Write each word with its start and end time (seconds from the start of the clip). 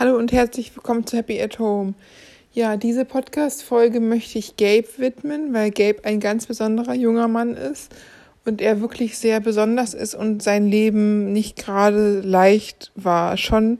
Hallo 0.00 0.16
und 0.16 0.32
herzlich 0.32 0.74
willkommen 0.74 1.06
zu 1.06 1.18
Happy 1.18 1.42
at 1.42 1.58
Home. 1.58 1.92
Ja, 2.54 2.78
diese 2.78 3.04
Podcast-Folge 3.04 4.00
möchte 4.00 4.38
ich 4.38 4.56
Gabe 4.56 4.88
widmen, 4.96 5.52
weil 5.52 5.70
Gabe 5.70 6.06
ein 6.06 6.20
ganz 6.20 6.46
besonderer 6.46 6.94
junger 6.94 7.28
Mann 7.28 7.54
ist 7.54 7.94
und 8.46 8.62
er 8.62 8.80
wirklich 8.80 9.18
sehr 9.18 9.40
besonders 9.40 9.92
ist 9.92 10.14
und 10.14 10.42
sein 10.42 10.66
Leben 10.66 11.34
nicht 11.34 11.58
gerade 11.58 12.20
leicht 12.20 12.92
war. 12.94 13.36
Schon 13.36 13.78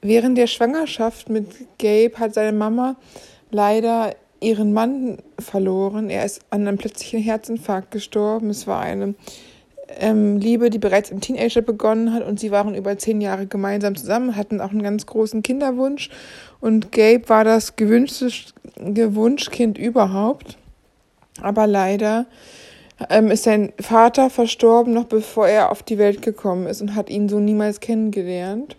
während 0.00 0.38
der 0.38 0.46
Schwangerschaft 0.46 1.28
mit 1.28 1.48
Gabe 1.78 2.18
hat 2.18 2.32
seine 2.32 2.56
Mama 2.56 2.96
leider 3.50 4.16
ihren 4.40 4.72
Mann 4.72 5.18
verloren. 5.38 6.08
Er 6.08 6.24
ist 6.24 6.40
an 6.48 6.66
einem 6.66 6.78
plötzlichen 6.78 7.20
Herzinfarkt 7.20 7.90
gestorben. 7.90 8.48
Es 8.48 8.66
war 8.66 8.80
eine 8.80 9.16
ähm, 9.88 10.38
Liebe, 10.38 10.70
die 10.70 10.78
bereits 10.78 11.10
im 11.10 11.20
Teenager 11.20 11.62
begonnen 11.62 12.12
hat 12.12 12.24
und 12.24 12.38
sie 12.38 12.50
waren 12.50 12.74
über 12.74 12.98
zehn 12.98 13.20
Jahre 13.20 13.46
gemeinsam 13.46 13.96
zusammen, 13.96 14.36
hatten 14.36 14.60
auch 14.60 14.70
einen 14.70 14.82
ganz 14.82 15.06
großen 15.06 15.42
Kinderwunsch 15.42 16.10
und 16.60 16.92
Gabe 16.92 17.28
war 17.28 17.44
das 17.44 17.76
gewünschte 17.76 18.30
Gewunschkind 18.76 19.78
überhaupt. 19.78 20.56
Aber 21.40 21.66
leider 21.66 22.26
ähm, 23.10 23.30
ist 23.30 23.44
sein 23.44 23.72
Vater 23.80 24.28
verstorben, 24.30 24.92
noch 24.92 25.04
bevor 25.04 25.46
er 25.46 25.70
auf 25.70 25.82
die 25.82 25.98
Welt 25.98 26.22
gekommen 26.22 26.66
ist 26.66 26.80
und 26.80 26.94
hat 26.94 27.10
ihn 27.10 27.28
so 27.28 27.38
niemals 27.38 27.80
kennengelernt. 27.80 28.76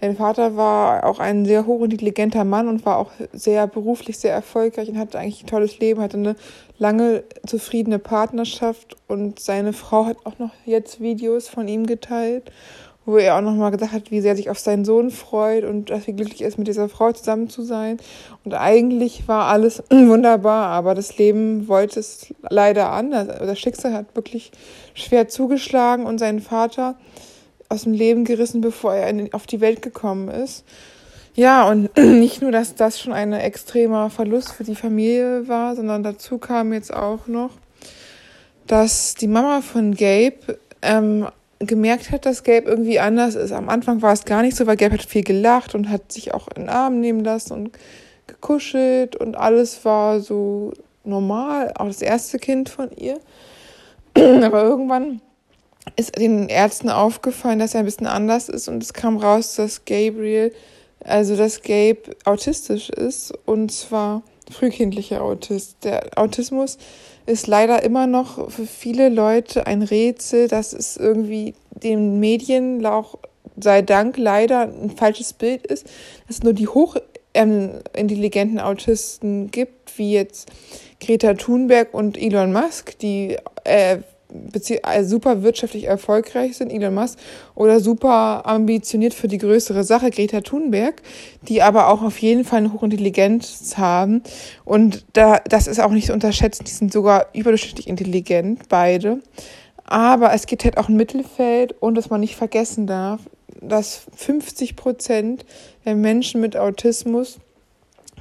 Sein 0.00 0.16
Vater 0.16 0.56
war 0.56 1.04
auch 1.04 1.18
ein 1.18 1.44
sehr 1.44 1.66
hochintelligenter 1.66 2.44
Mann 2.44 2.68
und 2.68 2.86
war 2.86 2.96
auch 2.96 3.10
sehr 3.34 3.66
beruflich 3.66 4.18
sehr 4.18 4.32
erfolgreich 4.32 4.88
und 4.88 4.98
hatte 4.98 5.18
eigentlich 5.18 5.42
ein 5.44 5.46
tolles 5.46 5.78
Leben, 5.78 6.00
hatte 6.00 6.16
eine 6.16 6.36
lange 6.80 7.24
zufriedene 7.46 7.98
Partnerschaft 7.98 8.96
und 9.06 9.38
seine 9.38 9.72
Frau 9.72 10.06
hat 10.06 10.16
auch 10.24 10.38
noch 10.38 10.50
jetzt 10.64 11.00
Videos 11.00 11.46
von 11.46 11.68
ihm 11.68 11.86
geteilt, 11.86 12.50
wo 13.04 13.18
er 13.18 13.36
auch 13.36 13.42
nochmal 13.42 13.70
gesagt 13.70 13.92
hat, 13.92 14.10
wie 14.10 14.22
sehr 14.22 14.32
er 14.32 14.36
sich 14.36 14.48
auf 14.48 14.58
seinen 14.58 14.86
Sohn 14.86 15.10
freut 15.10 15.64
und 15.64 15.90
dass 15.90 16.08
er 16.08 16.14
glücklich 16.14 16.40
ist, 16.40 16.56
mit 16.56 16.68
dieser 16.68 16.88
Frau 16.88 17.12
zusammen 17.12 17.50
zu 17.50 17.62
sein. 17.62 17.98
Und 18.44 18.54
eigentlich 18.54 19.28
war 19.28 19.44
alles 19.44 19.82
wunderbar, 19.90 20.68
aber 20.68 20.94
das 20.94 21.18
Leben 21.18 21.68
wollte 21.68 22.00
es 22.00 22.32
leider 22.48 22.90
anders. 22.92 23.26
Das 23.26 23.58
Schicksal 23.58 23.92
hat 23.92 24.16
wirklich 24.16 24.50
schwer 24.94 25.28
zugeschlagen 25.28 26.06
und 26.06 26.18
sein 26.18 26.40
Vater 26.40 26.96
aus 27.68 27.82
dem 27.82 27.92
Leben 27.92 28.24
gerissen, 28.24 28.62
bevor 28.62 28.94
er 28.94 29.14
auf 29.32 29.46
die 29.46 29.60
Welt 29.60 29.82
gekommen 29.82 30.28
ist. 30.28 30.64
Ja, 31.40 31.66
und 31.66 31.96
nicht 31.96 32.42
nur, 32.42 32.52
dass 32.52 32.74
das 32.74 33.00
schon 33.00 33.14
ein 33.14 33.32
extremer 33.32 34.10
Verlust 34.10 34.52
für 34.52 34.64
die 34.64 34.74
Familie 34.74 35.48
war, 35.48 35.74
sondern 35.74 36.02
dazu 36.02 36.36
kam 36.36 36.74
jetzt 36.74 36.92
auch 36.92 37.28
noch, 37.28 37.52
dass 38.66 39.14
die 39.14 39.26
Mama 39.26 39.62
von 39.62 39.94
Gabe 39.94 40.58
ähm, 40.82 41.26
gemerkt 41.58 42.10
hat, 42.10 42.26
dass 42.26 42.42
Gabe 42.42 42.68
irgendwie 42.68 43.00
anders 43.00 43.36
ist. 43.36 43.52
Am 43.52 43.70
Anfang 43.70 44.02
war 44.02 44.12
es 44.12 44.26
gar 44.26 44.42
nicht 44.42 44.54
so, 44.54 44.66
weil 44.66 44.76
Gabe 44.76 44.92
hat 44.92 45.02
viel 45.02 45.24
gelacht 45.24 45.74
und 45.74 45.88
hat 45.88 46.12
sich 46.12 46.34
auch 46.34 46.46
in 46.48 46.64
den 46.64 46.68
Arm 46.68 47.00
nehmen 47.00 47.24
lassen 47.24 47.54
und 47.54 47.70
gekuschelt 48.26 49.16
und 49.16 49.34
alles 49.34 49.82
war 49.86 50.20
so 50.20 50.74
normal, 51.04 51.72
auch 51.78 51.86
das 51.86 52.02
erste 52.02 52.38
Kind 52.38 52.68
von 52.68 52.90
ihr. 52.90 53.18
Aber 54.14 54.64
irgendwann 54.64 55.22
ist 55.96 56.18
den 56.18 56.50
Ärzten 56.50 56.90
aufgefallen, 56.90 57.60
dass 57.60 57.72
er 57.72 57.80
ein 57.80 57.86
bisschen 57.86 58.08
anders 58.08 58.50
ist 58.50 58.68
und 58.68 58.82
es 58.82 58.92
kam 58.92 59.16
raus, 59.16 59.54
dass 59.54 59.86
Gabriel, 59.86 60.52
also 61.04 61.36
dass 61.36 61.62
Gabe 61.62 62.16
autistisch 62.24 62.90
ist 62.90 63.32
und 63.46 63.72
zwar 63.72 64.22
frühkindlicher 64.50 65.22
Autist. 65.22 65.76
Der 65.84 66.10
Autismus 66.16 66.78
ist 67.26 67.46
leider 67.46 67.82
immer 67.82 68.06
noch 68.06 68.50
für 68.50 68.66
viele 68.66 69.08
Leute 69.08 69.66
ein 69.66 69.82
Rätsel, 69.82 70.48
dass 70.48 70.72
es 70.72 70.96
irgendwie 70.96 71.54
den 71.70 72.18
Medien 72.20 72.84
auch 72.84 73.18
sei 73.58 73.82
Dank 73.82 74.16
leider 74.16 74.62
ein 74.62 74.90
falsches 74.90 75.32
Bild 75.32 75.66
ist, 75.66 75.86
dass 76.26 76.38
es 76.38 76.42
nur 76.42 76.52
die 76.52 76.68
hochintelligenten 76.68 78.58
ähm, 78.58 78.64
Autisten 78.64 79.50
gibt, 79.50 79.96
wie 79.98 80.12
jetzt 80.12 80.50
Greta 81.00 81.34
Thunberg 81.34 81.94
und 81.94 82.18
Elon 82.20 82.52
Musk, 82.52 82.98
die 82.98 83.36
äh, 83.64 83.98
super 85.02 85.42
wirtschaftlich 85.42 85.84
erfolgreich 85.84 86.56
sind, 86.56 86.70
Elon 86.72 86.94
Musk, 86.94 87.18
oder 87.54 87.80
super 87.80 88.46
ambitioniert 88.46 89.14
für 89.14 89.28
die 89.28 89.38
größere 89.38 89.84
Sache, 89.84 90.10
Greta 90.10 90.40
Thunberg, 90.40 91.02
die 91.42 91.62
aber 91.62 91.88
auch 91.88 92.02
auf 92.02 92.18
jeden 92.18 92.44
Fall 92.44 92.58
eine 92.58 92.72
Hochintelligenz 92.72 93.74
haben. 93.76 94.22
Und 94.64 95.04
da, 95.12 95.40
das 95.48 95.66
ist 95.66 95.80
auch 95.80 95.90
nicht 95.90 96.06
zu 96.06 96.12
unterschätzen, 96.12 96.64
die 96.64 96.72
sind 96.72 96.92
sogar 96.92 97.26
überdurchschnittlich 97.34 97.88
intelligent, 97.88 98.68
beide. 98.68 99.20
Aber 99.84 100.32
es 100.32 100.46
gibt 100.46 100.64
halt 100.64 100.78
auch 100.78 100.88
ein 100.88 100.96
Mittelfeld 100.96 101.74
und 101.80 101.96
was 101.96 102.10
man 102.10 102.20
nicht 102.20 102.36
vergessen 102.36 102.86
darf, 102.86 103.20
dass 103.60 104.06
50 104.16 104.76
Prozent 104.76 105.44
der 105.84 105.96
Menschen 105.96 106.40
mit 106.40 106.56
Autismus 106.56 107.38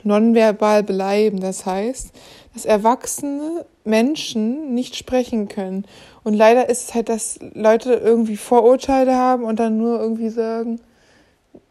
nonverbal 0.03 0.83
bleiben. 0.83 1.39
Das 1.39 1.65
heißt, 1.65 2.11
dass 2.53 2.65
erwachsene 2.65 3.65
Menschen 3.89 4.73
nicht 4.73 4.95
sprechen 4.95 5.47
können. 5.47 5.85
Und 6.23 6.33
leider 6.33 6.69
ist 6.69 6.89
es 6.89 6.95
halt, 6.95 7.09
dass 7.09 7.39
Leute 7.53 7.93
irgendwie 7.93 8.37
Vorurteile 8.37 9.15
haben 9.15 9.43
und 9.43 9.59
dann 9.59 9.77
nur 9.77 9.99
irgendwie 9.99 10.29
sagen, 10.29 10.79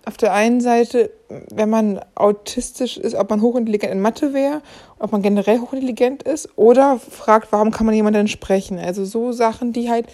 auf 0.05 0.17
der 0.17 0.33
einen 0.33 0.61
Seite, 0.61 1.11
wenn 1.51 1.69
man 1.69 2.01
autistisch 2.15 2.97
ist, 2.97 3.15
ob 3.15 3.31
man 3.31 3.43
hochintelligent 3.43 3.93
in 3.93 4.01
Mathe 4.01 4.33
wäre, 4.33 4.62
ob 4.99 5.12
man 5.12 5.23
generell 5.23 5.59
hochintelligent 5.59 6.23
ist, 6.23 6.49
oder 6.56 6.99
fragt, 6.99 7.53
warum 7.53 7.71
kann 7.71 7.87
man 7.87 7.95
jemanden 7.95 8.27
sprechen? 8.27 8.79
Also 8.79 9.05
so 9.05 9.33
Sachen, 9.33 9.73
die 9.73 9.91
halt, 9.91 10.06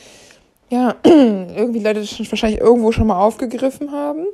ja, 0.69 0.97
irgendwie 1.05 1.79
Leute 1.79 2.07
schon 2.07 2.31
wahrscheinlich 2.31 2.61
irgendwo 2.61 2.91
schon 2.93 3.07
mal 3.07 3.21
aufgegriffen 3.21 3.93
haben 3.93 4.27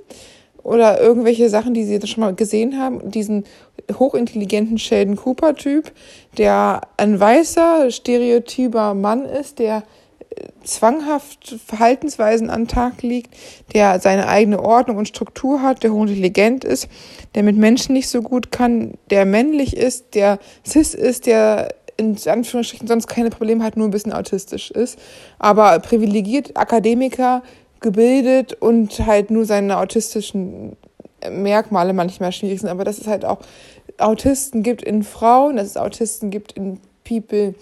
oder 0.62 1.00
irgendwelche 1.00 1.48
Sachen, 1.48 1.74
die 1.74 1.84
sie 1.84 2.06
schon 2.06 2.22
mal 2.22 2.34
gesehen 2.34 2.78
haben, 2.78 3.10
diesen 3.10 3.44
hochintelligenten 3.98 4.78
Sheldon 4.78 5.16
Cooper 5.16 5.54
Typ, 5.54 5.92
der 6.38 6.82
ein 6.96 7.18
weißer, 7.18 7.90
stereotyper 7.90 8.94
Mann 8.94 9.24
ist, 9.24 9.58
der 9.58 9.82
äh, 10.30 10.44
zwanghaft 10.62 11.56
Verhaltensweisen 11.64 12.50
an 12.50 12.68
Tag 12.68 13.02
legt, 13.02 13.34
der 13.72 14.00
seine 14.00 14.28
eigene 14.28 14.62
Ordnung 14.62 14.98
und 14.98 15.08
Struktur 15.08 15.62
hat, 15.62 15.82
der 15.82 15.92
hochintelligent 15.92 16.64
ist, 16.64 16.88
der 17.34 17.42
mit 17.42 17.56
Menschen 17.56 17.94
nicht 17.94 18.08
so 18.08 18.22
gut 18.22 18.52
kann, 18.52 18.94
der 19.10 19.24
männlich 19.24 19.76
ist, 19.76 20.14
der 20.14 20.38
cis 20.66 20.94
ist, 20.94 21.26
der 21.26 21.74
in 22.00 22.16
Anführungsstrichen 22.26 22.88
sonst 22.88 23.08
keine 23.08 23.28
Probleme 23.28 23.62
hat, 23.62 23.76
nur 23.76 23.86
ein 23.86 23.90
bisschen 23.90 24.14
autistisch 24.14 24.70
ist, 24.70 24.98
aber 25.38 25.78
privilegiert 25.80 26.56
Akademiker, 26.56 27.42
gebildet 27.80 28.54
und 28.54 29.06
halt 29.06 29.30
nur 29.30 29.44
seine 29.44 29.78
autistischen 29.78 30.76
Merkmale 31.28 31.92
manchmal 31.92 32.32
schwierig 32.32 32.60
sind. 32.60 32.70
Aber 32.70 32.84
dass 32.84 32.98
es 32.98 33.06
halt 33.06 33.24
auch 33.24 33.38
Autisten 33.98 34.62
gibt 34.62 34.82
in 34.82 35.02
Frauen, 35.02 35.56
dass 35.56 35.66
es 35.66 35.76
Autisten 35.76 36.30
gibt 36.30 36.52
in 36.52 36.80
People, 37.04 37.54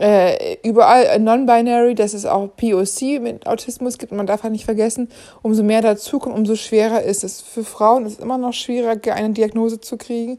äh, 0.00 0.56
überall 0.62 1.18
non-binary, 1.18 1.94
dass 1.94 2.14
es 2.14 2.24
auch 2.24 2.48
POC 2.56 3.20
mit 3.20 3.46
Autismus 3.46 3.98
gibt. 3.98 4.12
Man 4.12 4.26
darf 4.26 4.42
halt 4.42 4.52
nicht 4.52 4.64
vergessen, 4.64 5.08
umso 5.42 5.62
mehr 5.62 5.82
dazu 5.82 6.18
kommt, 6.18 6.36
umso 6.36 6.54
schwerer 6.54 7.02
ist 7.02 7.24
es. 7.24 7.40
Für 7.40 7.64
Frauen 7.64 8.06
ist 8.06 8.14
es 8.14 8.18
immer 8.20 8.38
noch 8.38 8.52
schwieriger, 8.52 9.14
eine 9.14 9.30
Diagnose 9.30 9.80
zu 9.80 9.96
kriegen. 9.96 10.38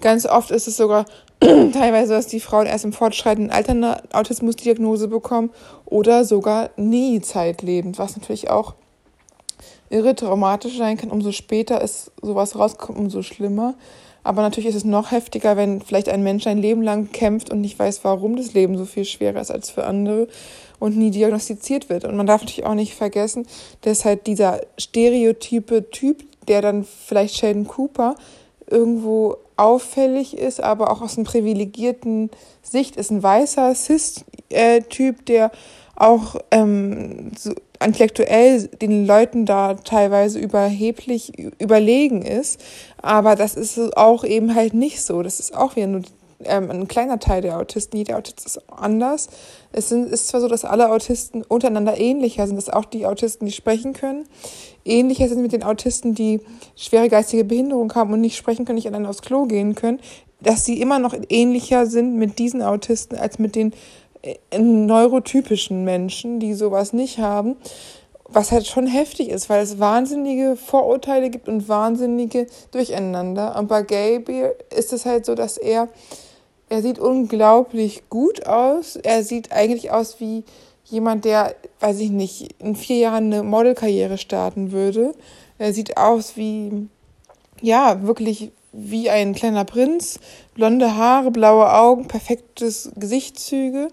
Ganz 0.00 0.26
oft 0.26 0.50
ist 0.50 0.68
es 0.68 0.76
sogar 0.76 1.06
teilweise, 1.40 2.14
dass 2.14 2.26
die 2.26 2.40
Frauen 2.40 2.66
erst 2.66 2.84
im 2.84 2.92
fortschreitenden 2.92 3.52
Alter 3.52 3.72
eine 3.72 4.02
Autismusdiagnose 4.12 5.08
bekommen 5.08 5.50
oder 5.84 6.24
sogar 6.24 6.70
nie 6.76 7.20
zeitlebend, 7.20 7.98
was 7.98 8.16
natürlich 8.16 8.50
auch 8.50 8.74
irre 9.90 10.14
traumatisch 10.14 10.76
sein 10.76 10.96
kann. 10.96 11.10
Umso 11.10 11.32
später 11.32 11.80
ist 11.80 12.10
sowas 12.20 12.58
rauskommt, 12.58 12.98
umso 12.98 13.22
schlimmer. 13.22 13.74
Aber 14.24 14.42
natürlich 14.42 14.68
ist 14.68 14.74
es 14.74 14.84
noch 14.84 15.10
heftiger, 15.10 15.56
wenn 15.56 15.80
vielleicht 15.80 16.08
ein 16.08 16.22
Mensch 16.22 16.46
ein 16.46 16.58
Leben 16.58 16.82
lang 16.82 17.12
kämpft 17.12 17.50
und 17.50 17.60
nicht 17.60 17.78
weiß, 17.78 18.04
warum 18.04 18.36
das 18.36 18.52
Leben 18.52 18.76
so 18.76 18.84
viel 18.84 19.04
schwerer 19.04 19.40
ist 19.40 19.50
als 19.50 19.70
für 19.70 19.86
andere 19.86 20.28
und 20.78 20.96
nie 20.96 21.10
diagnostiziert 21.10 21.88
wird. 21.88 22.04
Und 22.04 22.16
man 22.16 22.26
darf 22.26 22.42
natürlich 22.42 22.66
auch 22.66 22.74
nicht 22.74 22.94
vergessen, 22.94 23.46
dass 23.82 24.04
halt 24.04 24.26
dieser 24.26 24.60
stereotype 24.76 25.90
Typ, 25.90 26.24
der 26.46 26.62
dann 26.62 26.84
vielleicht 26.84 27.36
Sheldon 27.36 27.66
Cooper 27.66 28.16
irgendwo 28.66 29.38
auffällig 29.58 30.36
ist, 30.36 30.62
aber 30.62 30.90
auch 30.90 31.02
aus 31.02 31.16
einer 31.16 31.26
privilegierten 31.26 32.30
Sicht 32.62 32.96
ist 32.96 33.10
ein 33.10 33.22
weißer 33.22 33.74
Cis-Typ, 33.74 35.26
der 35.26 35.50
auch 35.96 36.36
ähm, 36.50 37.32
so 37.36 37.52
intellektuell 37.84 38.68
den 38.68 39.06
Leuten 39.06 39.46
da 39.46 39.74
teilweise 39.74 40.38
überheblich 40.38 41.32
überlegen 41.58 42.22
ist. 42.22 42.60
Aber 43.02 43.36
das 43.36 43.54
ist 43.54 43.96
auch 43.96 44.24
eben 44.24 44.54
halt 44.54 44.74
nicht 44.74 45.02
so. 45.02 45.22
Das 45.22 45.40
ist 45.40 45.56
auch 45.56 45.76
wieder 45.76 45.86
nur 45.86 46.02
ähm, 46.44 46.70
ein 46.70 46.88
kleiner 46.88 47.18
Teil 47.18 47.42
der 47.42 47.58
Autisten. 47.58 47.96
Jeder 47.96 48.16
Autist 48.16 48.46
ist 48.46 48.60
anders. 48.70 49.28
Es 49.72 49.88
sind, 49.88 50.08
ist 50.08 50.28
zwar 50.28 50.40
so, 50.40 50.48
dass 50.48 50.64
alle 50.64 50.90
Autisten 50.90 51.42
untereinander 51.42 51.98
ähnlicher 51.98 52.46
sind, 52.46 52.56
dass 52.56 52.70
auch 52.70 52.84
die 52.84 53.06
Autisten, 53.06 53.46
die 53.46 53.52
sprechen 53.52 53.92
können, 53.92 54.26
ähnlicher 54.88 55.28
sind 55.28 55.42
mit 55.42 55.52
den 55.52 55.62
Autisten, 55.62 56.14
die 56.14 56.40
schwere 56.76 57.08
geistige 57.08 57.44
Behinderung 57.44 57.94
haben 57.94 58.12
und 58.12 58.20
nicht 58.20 58.36
sprechen 58.36 58.64
können, 58.64 58.76
nicht 58.76 58.88
alleine 58.88 59.08
aufs 59.08 59.22
Klo 59.22 59.46
gehen 59.46 59.74
können, 59.74 60.00
dass 60.40 60.64
sie 60.64 60.80
immer 60.80 60.98
noch 60.98 61.14
ähnlicher 61.28 61.86
sind 61.86 62.16
mit 62.16 62.38
diesen 62.38 62.62
Autisten 62.62 63.16
als 63.16 63.38
mit 63.38 63.54
den 63.56 63.72
äh, 64.22 64.58
neurotypischen 64.58 65.84
Menschen, 65.84 66.40
die 66.40 66.54
sowas 66.54 66.92
nicht 66.92 67.18
haben. 67.18 67.56
was 68.28 68.52
halt 68.52 68.66
schon 68.66 68.86
heftig 68.86 69.30
ist, 69.30 69.48
weil 69.48 69.62
es 69.62 69.80
wahnsinnige 69.80 70.56
Vorurteile 70.56 71.30
gibt 71.30 71.48
und 71.48 71.68
wahnsinnige 71.68 72.46
Durcheinander. 72.72 73.58
Und 73.58 73.68
bei 73.68 73.82
Gabriel 73.82 74.54
ist 74.76 74.92
es 74.92 75.06
halt 75.06 75.24
so, 75.24 75.34
dass 75.34 75.56
er, 75.56 75.88
er 76.68 76.82
sieht 76.82 76.98
unglaublich 76.98 78.08
gut 78.10 78.46
aus. 78.46 78.96
Er 78.96 79.24
sieht 79.24 79.50
eigentlich 79.52 79.90
aus 79.90 80.20
wie 80.20 80.44
jemand, 80.90 81.24
der, 81.24 81.54
weiß 81.80 82.00
ich 82.00 82.10
nicht, 82.10 82.54
in 82.58 82.76
vier 82.76 82.96
Jahren 82.96 83.32
eine 83.32 83.42
Modelkarriere 83.42 84.18
starten 84.18 84.72
würde. 84.72 85.14
Er 85.58 85.72
sieht 85.72 85.96
aus 85.96 86.36
wie, 86.36 86.88
ja, 87.60 88.02
wirklich 88.02 88.52
wie 88.72 89.10
ein 89.10 89.34
kleiner 89.34 89.64
Prinz. 89.64 90.20
Blonde 90.54 90.96
Haare, 90.96 91.30
blaue 91.30 91.72
Augen, 91.72 92.06
perfektes 92.08 92.90
Gesichtszüge 92.96 93.88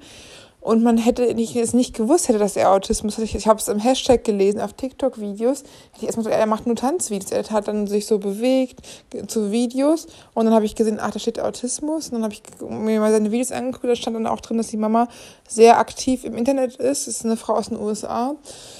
und 0.65 0.81
man 0.81 0.97
hätte 0.97 1.31
nicht, 1.35 1.55
es 1.55 1.73
nicht 1.73 1.95
gewusst 1.95 2.27
hätte, 2.27 2.39
dass 2.39 2.55
er 2.55 2.71
Autismus 2.71 3.17
hat. 3.17 3.23
Ich, 3.23 3.35
ich 3.35 3.47
habe 3.47 3.59
es 3.59 3.67
im 3.67 3.77
Hashtag 3.77 4.23
gelesen, 4.23 4.59
auf 4.59 4.73
TikTok-Videos. 4.73 5.61
Ich 5.95 6.03
erstmal 6.03 6.23
so, 6.23 6.31
er 6.31 6.47
macht 6.47 6.65
nur 6.65 6.75
Tanzvideos. 6.75 7.31
Er 7.31 7.43
hat 7.51 7.67
dann 7.67 7.85
sich 7.85 8.07
so 8.07 8.17
bewegt 8.17 8.79
zu 9.27 9.51
Videos 9.51 10.07
und 10.33 10.45
dann 10.45 10.55
habe 10.55 10.65
ich 10.65 10.73
gesehen, 10.73 10.97
ach, 10.99 11.11
da 11.11 11.19
steht 11.19 11.39
Autismus. 11.39 12.07
Und 12.07 12.13
dann 12.13 12.23
habe 12.23 12.33
ich 12.33 12.41
mir 12.67 12.99
mal 12.99 13.11
seine 13.11 13.31
Videos 13.31 13.51
angeguckt, 13.51 13.83
da 13.83 13.95
stand 13.95 14.15
dann 14.15 14.25
auch 14.25 14.41
drin, 14.41 14.57
dass 14.57 14.69
die 14.69 14.77
Mama 14.77 15.07
sehr 15.47 15.77
aktiv 15.77 16.23
im 16.23 16.35
Internet 16.35 16.77
ist. 16.77 17.05
Das 17.05 17.17
ist 17.17 17.25
eine 17.25 17.37
Frau 17.37 17.53
aus 17.53 17.69
den 17.69 17.79
USA. 17.79 18.35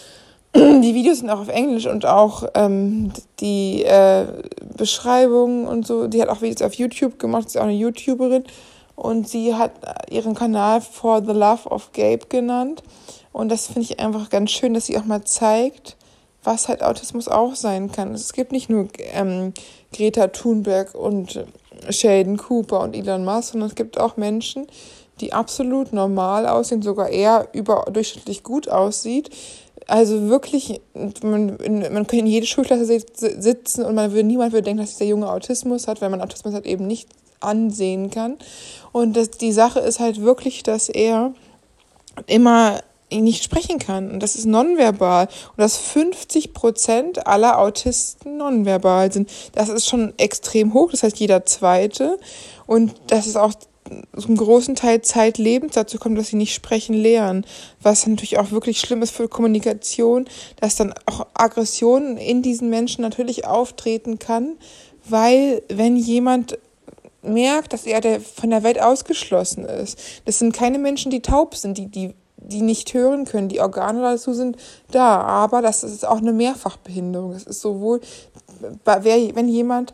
Die 0.55 0.95
Videos 0.95 1.19
sind 1.19 1.29
auch 1.29 1.41
auf 1.41 1.49
Englisch 1.49 1.85
und 1.85 2.07
auch 2.07 2.47
ähm, 2.55 3.11
die 3.41 3.83
äh, 3.83 4.25
Beschreibungen 4.75 5.67
und 5.67 5.85
so. 5.85 6.07
Die 6.07 6.19
hat 6.19 6.29
auch 6.29 6.41
Videos 6.41 6.63
auf 6.63 6.73
YouTube 6.73 7.19
gemacht, 7.19 7.45
ist 7.45 7.57
auch 7.57 7.63
eine 7.63 7.73
YouTuberin. 7.73 8.43
Und 8.95 9.27
sie 9.27 9.53
hat 9.55 9.71
ihren 10.09 10.35
Kanal 10.35 10.81
For 10.81 11.21
the 11.21 11.33
Love 11.33 11.69
of 11.69 11.91
Gabe 11.91 12.27
genannt. 12.29 12.81
Und 13.33 13.49
das 13.49 13.67
finde 13.67 13.81
ich 13.81 13.99
einfach 13.99 14.29
ganz 14.29 14.51
schön, 14.51 14.73
dass 14.73 14.85
sie 14.85 14.97
auch 14.97 15.05
mal 15.05 15.25
zeigt, 15.25 15.97
was 16.43 16.69
halt 16.69 16.83
Autismus 16.83 17.27
auch 17.27 17.55
sein 17.55 17.91
kann. 17.91 18.13
Es 18.13 18.31
gibt 18.31 18.51
nicht 18.51 18.69
nur 18.69 18.87
ähm, 19.13 19.53
Greta 19.91 20.27
Thunberg 20.27 20.95
und 20.95 21.43
Sheldon 21.89 22.37
Cooper 22.37 22.81
und 22.81 22.95
Elon 22.95 23.25
Musk, 23.25 23.51
sondern 23.51 23.69
es 23.69 23.75
gibt 23.75 23.99
auch 23.99 24.15
Menschen, 24.17 24.67
die 25.19 25.33
absolut 25.33 25.93
normal 25.93 26.47
aussehen, 26.47 26.81
sogar 26.81 27.09
eher 27.09 27.47
überdurchschnittlich 27.53 28.43
gut 28.43 28.69
aussieht. 28.69 29.29
Also 29.87 30.29
wirklich, 30.29 30.81
man, 31.21 31.57
man 31.91 32.07
kann 32.07 32.19
in 32.19 32.27
jede 32.27 32.47
Schulklasse 32.47 32.85
sitzen 32.85 33.83
und 33.85 33.95
man 33.95 34.11
würde 34.11 34.23
niemand 34.23 34.51
würde 34.51 34.63
denken, 34.63 34.81
dass 34.81 34.97
dieser 34.97 35.09
Junge 35.09 35.29
Autismus 35.29 35.87
hat, 35.87 36.01
weil 36.01 36.09
man 36.09 36.21
Autismus 36.21 36.53
hat 36.53 36.65
eben 36.65 36.87
nicht 36.87 37.07
ansehen 37.45 38.09
kann. 38.09 38.37
Und 38.91 39.15
das, 39.15 39.31
die 39.31 39.51
Sache 39.51 39.79
ist 39.79 39.99
halt 39.99 40.21
wirklich, 40.21 40.63
dass 40.63 40.89
er 40.89 41.33
immer 42.27 42.81
nicht 43.11 43.43
sprechen 43.43 43.79
kann. 43.79 44.11
Und 44.11 44.21
das 44.21 44.35
ist 44.35 44.45
nonverbal. 44.45 45.27
Und 45.27 45.59
dass 45.59 45.77
50 45.77 46.53
Prozent 46.53 47.27
aller 47.27 47.59
Autisten 47.59 48.37
nonverbal 48.37 49.11
sind. 49.11 49.29
Das 49.53 49.69
ist 49.69 49.87
schon 49.87 50.13
extrem 50.17 50.73
hoch. 50.73 50.91
Das 50.91 51.03
heißt, 51.03 51.19
jeder 51.19 51.45
zweite. 51.45 52.19
Und 52.65 52.93
das 53.07 53.27
ist 53.27 53.37
auch 53.37 53.53
zum 54.17 54.35
großen 54.35 54.75
Teil 54.75 55.01
zeitlebens 55.01 55.73
dazu 55.73 55.99
kommt, 55.99 56.17
dass 56.17 56.29
sie 56.29 56.37
nicht 56.37 56.55
sprechen 56.55 56.95
lernen. 56.95 57.45
Was 57.81 58.07
natürlich 58.07 58.39
auch 58.39 58.51
wirklich 58.51 58.79
schlimm 58.79 59.01
ist 59.01 59.11
für 59.11 59.27
Kommunikation, 59.27 60.25
dass 60.59 60.75
dann 60.75 60.93
auch 61.05 61.27
Aggression 61.35 62.17
in 62.17 62.41
diesen 62.41 62.69
Menschen 62.69 63.03
natürlich 63.03 63.45
auftreten 63.45 64.17
kann, 64.17 64.57
weil 65.07 65.61
wenn 65.69 65.97
jemand 65.97 66.57
merkt, 67.25 67.73
dass 67.73 67.85
er 67.85 68.01
der, 68.01 68.21
von 68.21 68.49
der 68.49 68.63
Welt 68.63 68.81
ausgeschlossen 68.81 69.65
ist. 69.65 69.99
Das 70.25 70.39
sind 70.39 70.53
keine 70.53 70.79
Menschen, 70.79 71.11
die 71.11 71.21
taub 71.21 71.55
sind, 71.55 71.77
die, 71.77 71.87
die, 71.87 72.15
die 72.37 72.61
nicht 72.61 72.93
hören 72.93 73.25
können. 73.25 73.49
Die 73.49 73.61
Organe 73.61 74.01
dazu 74.01 74.33
sind 74.33 74.57
da. 74.91 75.21
Aber 75.21 75.61
das 75.61 75.83
ist 75.83 76.07
auch 76.07 76.17
eine 76.17 76.33
Mehrfachbehinderung. 76.33 77.31
Es 77.31 77.43
ist 77.43 77.61
sowohl, 77.61 78.01
wenn 78.83 79.47
jemand 79.47 79.93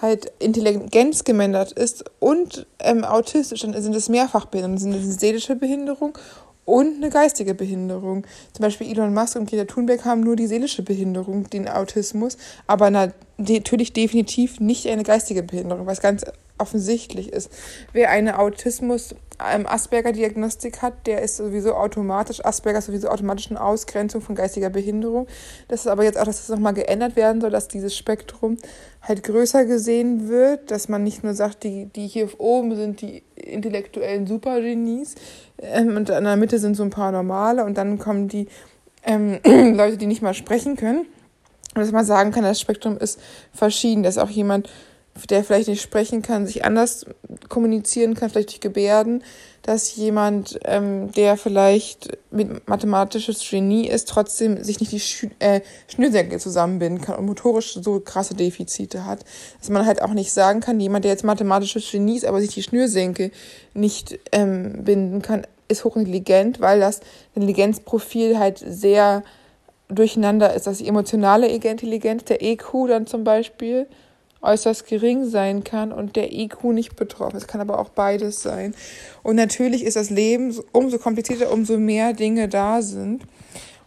halt 0.00 0.32
intelligenzgemindert 0.38 1.72
ist 1.72 2.04
und 2.20 2.66
ähm, 2.78 3.04
autistisch, 3.04 3.60
dann 3.60 3.80
sind 3.80 3.94
es 3.94 4.08
Mehrfachbehinderungen, 4.08 4.78
sind 4.78 4.94
eine 4.94 5.02
seelische 5.02 5.56
Behinderung 5.56 6.16
und 6.64 6.96
eine 6.96 7.10
geistige 7.10 7.54
Behinderung. 7.54 8.26
Zum 8.52 8.62
Beispiel 8.62 8.90
Elon 8.90 9.12
Musk 9.12 9.36
und 9.36 9.48
Greta 9.48 9.64
Thunberg 9.64 10.04
haben 10.04 10.20
nur 10.20 10.36
die 10.36 10.46
seelische 10.46 10.82
Behinderung, 10.82 11.50
den 11.50 11.68
Autismus, 11.68 12.36
aber 12.66 12.90
natürlich 12.90 13.92
definitiv 13.92 14.60
nicht 14.60 14.86
eine 14.86 15.02
geistige 15.02 15.42
Behinderung, 15.42 15.86
was 15.86 16.00
ganz 16.00 16.24
offensichtlich 16.60 17.32
ist. 17.32 17.50
Wer 17.92 18.10
eine 18.10 18.38
Autismus 18.38 19.14
ähm, 19.52 19.66
hat, 19.66 21.06
der 21.06 21.22
ist 21.22 21.36
sowieso 21.36 21.74
automatisch, 21.74 22.44
Asperger 22.44 22.78
ist 22.78 22.86
sowieso 22.86 23.08
automatisch 23.08 23.50
eine 23.50 23.62
Ausgrenzung 23.62 24.20
von 24.20 24.34
geistiger 24.34 24.70
Behinderung. 24.70 25.26
Das 25.68 25.80
ist 25.80 25.86
aber 25.86 26.04
jetzt 26.04 26.18
auch, 26.18 26.24
dass 26.24 26.38
das 26.38 26.48
nochmal 26.48 26.74
geändert 26.74 27.16
werden 27.16 27.40
soll, 27.40 27.50
dass 27.50 27.68
dieses 27.68 27.96
Spektrum 27.96 28.56
halt 29.02 29.22
größer 29.22 29.64
gesehen 29.64 30.28
wird, 30.28 30.70
dass 30.70 30.88
man 30.88 31.02
nicht 31.02 31.24
nur 31.24 31.34
sagt, 31.34 31.64
die, 31.64 31.86
die 31.86 32.06
hier 32.06 32.28
oben 32.38 32.76
sind 32.76 33.00
die 33.00 33.22
intellektuellen 33.34 34.26
Supergenies 34.26 35.14
ähm, 35.58 35.96
und 35.96 36.10
in 36.10 36.24
der 36.24 36.36
Mitte 36.36 36.58
sind 36.58 36.76
so 36.76 36.82
ein 36.82 36.90
paar 36.90 37.12
normale 37.12 37.64
und 37.64 37.78
dann 37.78 37.98
kommen 37.98 38.28
die 38.28 38.48
ähm, 39.04 39.40
Leute, 39.76 39.96
die 39.96 40.06
nicht 40.06 40.22
mal 40.22 40.34
sprechen 40.34 40.76
können. 40.76 41.06
Und 41.74 41.82
dass 41.82 41.92
man 41.92 42.04
sagen 42.04 42.32
kann, 42.32 42.42
das 42.42 42.60
Spektrum 42.60 42.98
ist 42.98 43.20
verschieden, 43.52 44.02
dass 44.02 44.18
auch 44.18 44.30
jemand 44.30 44.68
der 45.28 45.44
vielleicht 45.44 45.68
nicht 45.68 45.82
sprechen 45.82 46.22
kann, 46.22 46.46
sich 46.46 46.64
anders 46.64 47.06
kommunizieren 47.48 48.14
kann, 48.14 48.30
vielleicht 48.30 48.50
durch 48.50 48.60
Gebärden, 48.60 49.22
dass 49.62 49.94
jemand, 49.96 50.58
ähm, 50.64 51.12
der 51.12 51.36
vielleicht 51.36 52.16
mit 52.30 52.66
mathematisches 52.68 53.46
Genie 53.48 53.88
ist, 53.88 54.08
trotzdem 54.08 54.62
sich 54.62 54.80
nicht 54.80 54.92
die 54.92 55.00
Sch 55.00 55.26
äh, 55.38 55.60
Schnürsenkel 55.88 56.40
zusammenbinden 56.40 57.02
kann 57.02 57.16
und 57.16 57.26
motorisch 57.26 57.74
so 57.74 58.00
krasse 58.00 58.34
Defizite 58.34 59.04
hat. 59.04 59.24
Dass 59.58 59.68
man 59.68 59.84
halt 59.84 60.00
auch 60.00 60.14
nicht 60.14 60.32
sagen 60.32 60.60
kann, 60.60 60.80
jemand, 60.80 61.04
der 61.04 61.12
jetzt 61.12 61.24
mathematisches 61.24 61.90
Genie 61.90 62.16
ist, 62.16 62.24
aber 62.24 62.40
sich 62.40 62.54
die 62.54 62.62
Schnürsenkel 62.62 63.32
nicht 63.74 64.18
ähm, 64.32 64.84
binden 64.84 65.22
kann, 65.22 65.46
ist 65.68 65.84
hochintelligent, 65.84 66.60
weil 66.60 66.80
das 66.80 67.00
Intelligenzprofil 67.34 68.38
halt 68.38 68.62
sehr 68.66 69.22
durcheinander 69.88 70.54
ist. 70.54 70.66
Das 70.66 70.78
die 70.78 70.88
emotionale 70.88 71.48
Intelligenz, 71.48 72.24
der 72.24 72.42
EQ 72.42 72.88
dann 72.88 73.06
zum 73.06 73.24
Beispiel, 73.24 73.86
äußerst 74.42 74.86
gering 74.86 75.28
sein 75.28 75.64
kann 75.64 75.92
und 75.92 76.16
der 76.16 76.32
IQ 76.32 76.64
nicht 76.64 76.96
betroffen. 76.96 77.36
Es 77.36 77.46
kann 77.46 77.60
aber 77.60 77.78
auch 77.78 77.90
beides 77.90 78.42
sein. 78.42 78.74
Und 79.22 79.36
natürlich 79.36 79.84
ist 79.84 79.96
das 79.96 80.10
Leben 80.10 80.58
umso 80.72 80.98
komplizierter, 80.98 81.52
umso 81.52 81.78
mehr 81.78 82.12
Dinge 82.12 82.48
da 82.48 82.82
sind. 82.82 83.22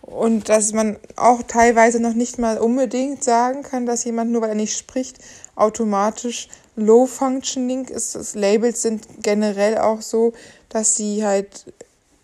Und 0.02 0.50
dass 0.50 0.74
man 0.74 0.98
auch 1.16 1.44
teilweise 1.44 2.00
noch 2.00 2.14
nicht 2.14 2.38
mal 2.38 2.58
unbedingt 2.58 3.24
sagen 3.24 3.64
kann, 3.64 3.86
dass 3.86 4.04
jemand, 4.04 4.32
nur 4.32 4.42
weil 4.42 4.50
er 4.50 4.56
nicht 4.56 4.78
spricht, 4.78 5.18
automatisch 5.56 6.50
low 6.76 7.06
functioning 7.06 7.86
ist. 7.86 8.16
Das 8.16 8.36
Labels 8.36 8.82
sind 8.82 9.06
generell 9.22 9.78
auch 9.78 10.02
so, 10.02 10.34
dass 10.70 10.96
sie 10.96 11.26
halt 11.26 11.66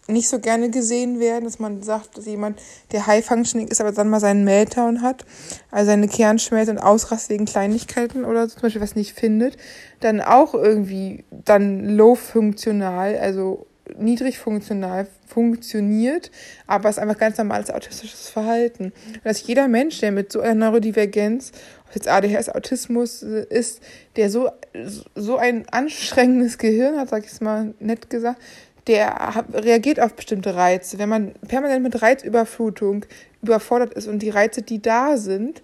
nicht 0.10 0.30
so 0.30 0.40
gerne 0.40 0.70
gesehen 0.70 1.20
werden, 1.20 1.46
dass 1.46 1.60
man 1.60 1.82
sagt, 1.82 2.18
dass 2.18 2.26
jemand, 2.26 2.60
der 2.92 3.08
High 3.08 3.26
Functioning 3.26 3.68
ist, 3.68 3.82
aber 3.82 3.92
dann 3.92 4.10
mal 4.10 4.20
seinen 4.20 4.44
Meltdown 4.44 5.02
hat, 5.02 5.26
also 5.72 5.92
seine 5.92 6.08
Kernschmelze 6.08 6.72
und 6.72 6.80
Ausrast 6.80 7.30
wegen 7.30 7.46
Kleinigkeiten 7.46 8.26
oder 8.26 8.48
zum 8.50 8.62
Beispiel 8.62 8.82
was 8.82 8.96
nicht 8.96 9.14
findet, 9.14 9.58
dann 10.00 10.22
auch 10.22 10.54
irgendwie 10.54 11.24
dann 11.32 11.86
low 11.90 12.16
funktional, 12.16 13.18
also 13.18 13.68
niedrig 13.98 14.38
funktional 14.38 15.08
funktioniert, 15.28 16.32
aber 16.68 16.90
es 16.90 16.98
ist 16.98 17.02
einfach 17.02 17.18
ganz 17.18 17.38
normales 17.38 17.72
autistisches 17.72 18.30
Verhalten. 18.30 18.86
Und 18.86 19.26
dass 19.26 19.46
jeder 19.46 19.68
Mensch, 19.68 20.00
der 20.00 20.12
mit 20.12 20.32
so 20.32 20.42
einer 20.42 20.56
Neurodivergenz, 20.56 21.52
ob 21.88 21.96
jetzt 21.96 22.08
ADHS, 22.08 22.50
Autismus 22.50 23.24
ist, 23.24 23.82
der 24.16 24.30
so, 24.30 24.50
so 25.16 25.38
ein 25.38 25.68
anstrengendes 25.70 26.58
Gehirn 26.58 26.98
hat, 26.98 27.10
sag 27.10 27.26
ich 27.26 27.32
es 27.32 27.42
mal 27.42 27.74
nett 27.80 28.10
gesagt, 28.10 28.40
der 28.90 29.46
reagiert 29.54 30.00
auf 30.00 30.16
bestimmte 30.16 30.56
Reize. 30.56 30.98
Wenn 30.98 31.10
man 31.10 31.34
permanent 31.48 31.84
mit 31.84 32.02
Reizüberflutung 32.02 33.06
überfordert 33.42 33.94
ist 33.94 34.08
und 34.08 34.20
die 34.20 34.32
Reize, 34.32 34.64
die 34.64 34.82
da 34.82 35.16
sind, 35.16 35.62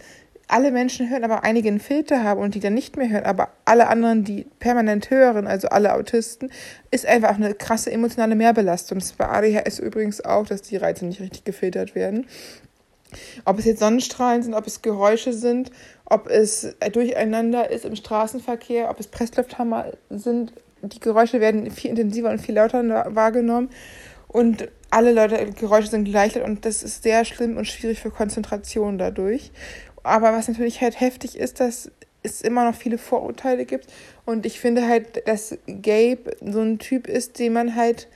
alle 0.47 0.71
Menschen 0.71 1.09
hören, 1.09 1.23
aber 1.23 1.43
einige 1.43 1.69
einen 1.69 1.79
Filter 1.79 2.23
haben 2.23 2.39
und 2.39 2.53
die 2.53 2.59
dann 2.59 2.75
nicht 2.75 2.97
mehr 2.97 3.09
hören, 3.09 3.25
aber 3.25 3.49
alle 3.65 3.87
anderen, 3.87 4.23
die 4.23 4.45
permanent 4.59 5.09
hören, 5.09 5.47
also 5.47 5.69
alle 5.69 5.95
Autisten, 5.95 6.51
ist 6.91 7.07
einfach 7.07 7.31
auch 7.31 7.35
eine 7.35 7.55
krasse 7.55 7.91
emotionale 7.91 8.35
Mehrbelastung. 8.35 8.99
Das 8.99 9.07
ist 9.07 9.17
bei 9.17 9.27
ADHS 9.27 9.79
übrigens 9.79 10.23
auch, 10.23 10.45
dass 10.45 10.61
die 10.61 10.77
Reize 10.77 11.07
nicht 11.07 11.19
richtig 11.19 11.45
gefiltert 11.45 11.95
werden. 11.95 12.27
Ob 13.43 13.57
es 13.57 13.65
jetzt 13.65 13.79
Sonnenstrahlen 13.79 14.43
sind, 14.43 14.53
ob 14.53 14.67
es 14.67 14.83
Geräusche 14.83 15.33
sind, 15.33 15.71
ob 16.05 16.27
es 16.27 16.75
Durcheinander 16.91 17.71
ist 17.71 17.85
im 17.85 17.95
Straßenverkehr, 17.95 18.91
ob 18.91 18.99
es 18.99 19.07
Presslufthammer 19.07 19.93
sind, 20.11 20.53
die 20.93 20.99
Geräusche 20.99 21.39
werden 21.39 21.69
viel 21.71 21.91
intensiver 21.91 22.29
und 22.29 22.39
viel 22.39 22.55
lauter 22.55 22.83
wahrgenommen 23.15 23.69
und 24.27 24.69
alle 24.89 25.11
Leute, 25.11 25.51
Geräusche 25.51 25.89
sind 25.89 26.05
gleich 26.05 26.35
laut 26.35 26.45
und 26.45 26.65
das 26.65 26.83
ist 26.83 27.03
sehr 27.03 27.25
schlimm 27.25 27.57
und 27.57 27.67
schwierig 27.67 27.99
für 27.99 28.11
Konzentration 28.11 28.97
dadurch. 28.97 29.51
Aber 30.03 30.33
was 30.33 30.47
natürlich 30.47 30.81
halt 30.81 30.99
heftig 30.99 31.37
ist, 31.37 31.59
dass 31.59 31.91
es 32.23 32.41
immer 32.41 32.65
noch 32.65 32.75
viele 32.75 32.97
Vorurteile 32.97 33.65
gibt 33.65 33.87
und 34.25 34.45
ich 34.45 34.59
finde 34.59 34.87
halt, 34.87 35.27
dass 35.27 35.57
Gabe 35.67 36.35
so 36.41 36.61
ein 36.61 36.79
Typ 36.79 37.07
ist, 37.07 37.39
den 37.39 37.53
man 37.53 37.75
halt 37.75 38.07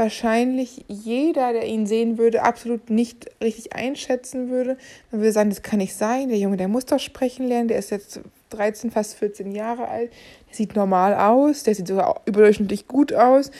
wahrscheinlich 0.00 0.86
jeder, 0.88 1.52
der 1.52 1.66
ihn 1.66 1.86
sehen 1.86 2.16
würde, 2.16 2.42
absolut 2.42 2.88
nicht 2.88 3.30
richtig 3.42 3.74
einschätzen 3.74 4.48
würde. 4.48 4.78
Man 5.12 5.20
würde 5.20 5.32
sagen, 5.32 5.50
das 5.50 5.60
kann 5.60 5.78
nicht 5.78 5.94
sein. 5.94 6.30
Der 6.30 6.38
Junge, 6.38 6.56
der 6.56 6.68
muss 6.68 6.86
doch 6.86 6.98
sprechen 6.98 7.46
lernen. 7.46 7.68
Der 7.68 7.78
ist 7.78 7.90
jetzt 7.90 8.20
13, 8.48 8.90
fast 8.90 9.14
14 9.16 9.52
Jahre 9.52 9.88
alt. 9.88 10.10
Sieht 10.50 10.76
normal 10.76 11.14
aus. 11.14 11.62
Der 11.62 11.74
sieht 11.74 11.88
sogar 11.88 12.20
überdurchschnittlich 12.26 12.86
gut 12.88 13.12
aus. 13.12 13.50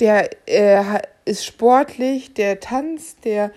Der 0.00 0.30
äh, 0.46 1.00
ist 1.24 1.44
sportlich. 1.44 2.34
Der 2.34 2.60
tanzt. 2.60 3.24
Der 3.24 3.50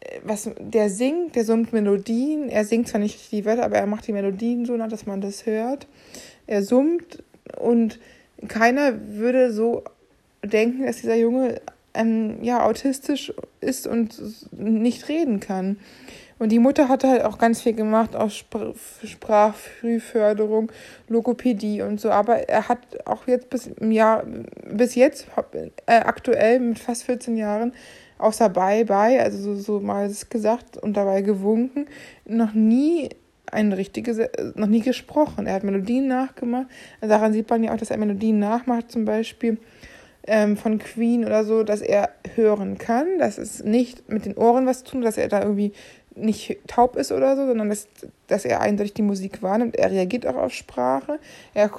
äh, 0.00 0.20
was, 0.24 0.50
der 0.58 0.90
singt, 0.90 1.36
der 1.36 1.44
summt 1.44 1.72
Melodien. 1.72 2.48
Er 2.48 2.64
singt 2.64 2.88
zwar 2.88 3.00
nicht 3.00 3.14
richtig 3.14 3.30
die 3.30 3.44
Wörter, 3.44 3.64
aber 3.64 3.76
er 3.76 3.86
macht 3.86 4.06
die 4.06 4.12
Melodien 4.12 4.66
so 4.66 4.76
nach, 4.76 4.88
dass 4.88 5.06
man 5.06 5.20
das 5.20 5.46
hört. 5.46 5.86
Er 6.46 6.62
summt 6.62 7.22
und 7.56 7.98
keiner 8.46 8.94
würde 9.16 9.52
so 9.52 9.82
denken, 10.44 10.86
dass 10.86 11.00
dieser 11.00 11.16
Junge 11.16 11.60
ähm, 11.94 12.42
ja 12.42 12.64
autistisch 12.64 13.32
ist 13.60 13.86
und 13.86 14.20
nicht 14.52 15.08
reden 15.08 15.40
kann. 15.40 15.78
Und 16.38 16.52
die 16.52 16.58
Mutter 16.58 16.88
hatte 16.88 17.08
halt 17.08 17.24
auch 17.24 17.38
ganz 17.38 17.62
viel 17.62 17.72
gemacht 17.72 18.14
aus 18.14 18.36
Spr 18.36 18.72
Sprachfrühförderung, 19.04 20.70
Logopädie 21.08 21.82
und 21.82 22.00
so. 22.00 22.10
Aber 22.10 22.48
er 22.48 22.68
hat 22.68 22.78
auch 23.06 23.26
jetzt 23.26 23.50
bis 23.50 23.66
im 23.66 23.90
Jahr, 23.90 24.24
bis 24.70 24.94
jetzt 24.94 25.26
äh, 25.86 25.94
aktuell 25.94 26.60
mit 26.60 26.78
fast 26.78 27.04
14 27.04 27.36
Jahren, 27.36 27.72
außer 28.18 28.48
Bye 28.48 28.84
Bye, 28.84 29.20
also 29.20 29.38
so, 29.38 29.54
so 29.56 29.80
mal 29.80 30.10
gesagt 30.30 30.76
und 30.76 30.96
dabei 30.96 31.22
gewunken, 31.22 31.86
noch 32.24 32.54
nie 32.54 33.10
ein 33.50 33.72
richtiges, 33.72 34.20
noch 34.54 34.66
nie 34.66 34.80
gesprochen. 34.80 35.46
Er 35.46 35.54
hat 35.54 35.64
Melodien 35.64 36.06
nachgemacht. 36.06 36.66
Daran 37.00 37.32
sieht 37.32 37.48
man 37.48 37.64
ja 37.64 37.72
auch, 37.72 37.78
dass 37.78 37.90
er 37.90 37.96
Melodien 37.96 38.38
nachmacht, 38.38 38.92
zum 38.92 39.04
Beispiel 39.04 39.58
ähm, 40.28 40.56
von 40.56 40.78
Queen 40.78 41.24
oder 41.24 41.44
so, 41.44 41.62
dass 41.62 41.80
er 41.80 42.10
hören 42.34 42.78
kann, 42.78 43.18
dass 43.18 43.38
es 43.38 43.64
nicht 43.64 44.08
mit 44.10 44.26
den 44.26 44.36
Ohren 44.36 44.66
was 44.66 44.84
tun, 44.84 45.00
dass 45.00 45.16
er 45.16 45.28
da 45.28 45.42
irgendwie 45.42 45.72
nicht 46.20 46.58
taub 46.66 46.96
ist 46.96 47.12
oder 47.12 47.36
so, 47.36 47.46
sondern 47.46 47.68
dass, 47.68 47.88
dass 48.26 48.44
er 48.44 48.60
eindeutig 48.60 48.94
die 48.94 49.02
Musik 49.02 49.42
wahrnimmt. 49.42 49.76
Er 49.76 49.90
reagiert 49.90 50.26
auch 50.26 50.36
auf 50.36 50.52
Sprache. 50.52 51.18
Er 51.54 51.70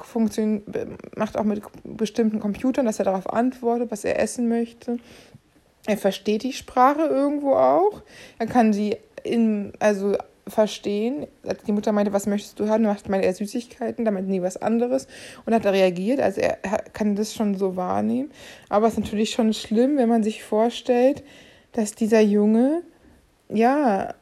macht 1.16 1.38
auch 1.38 1.44
mit 1.44 1.62
bestimmten 1.84 2.40
Computern, 2.40 2.86
dass 2.86 3.00
er 3.00 3.06
darauf 3.06 3.32
antwortet, 3.32 3.92
was 3.92 4.04
er 4.04 4.20
essen 4.20 4.50
möchte. 4.50 4.98
Er 5.86 5.98
versteht 5.98 6.44
die 6.44 6.54
Sprache 6.54 7.02
irgendwo 7.02 7.54
auch. 7.54 8.02
Er 8.38 8.48
kann 8.48 8.74
sie 8.74 8.98
in, 9.24 9.74
also 9.80 10.16
verstehen. 10.50 11.28
Die 11.68 11.72
Mutter 11.72 11.92
meinte, 11.92 12.14
was 12.14 12.26
möchtest 12.26 12.60
du 12.60 12.68
haben? 12.68 12.84
Dann 12.84 12.98
meinte 13.08 13.28
er 13.28 13.34
Süßigkeiten, 13.34 14.06
damit 14.06 14.28
nie 14.28 14.42
was 14.42 14.58
anderes. 14.58 15.08
Und 15.46 15.54
hat 15.54 15.66
er 15.66 15.74
reagiert. 15.74 16.20
Also 16.20 16.42
er 16.42 16.58
kann 16.94 17.16
das 17.16 17.34
schon 17.34 17.56
so 17.56 17.76
wahrnehmen. 17.76 18.32
Aber 18.68 18.88
es 18.88 18.94
ist 18.94 19.00
natürlich 19.00 19.32
schon 19.32 19.54
schlimm, 19.54 19.98
wenn 19.98 20.10
man 20.10 20.24
sich 20.24 20.44
vorstellt, 20.44 21.24
dass 21.72 21.94
dieser 21.94 22.22
Junge, 22.22 22.82
ja, 23.50 24.14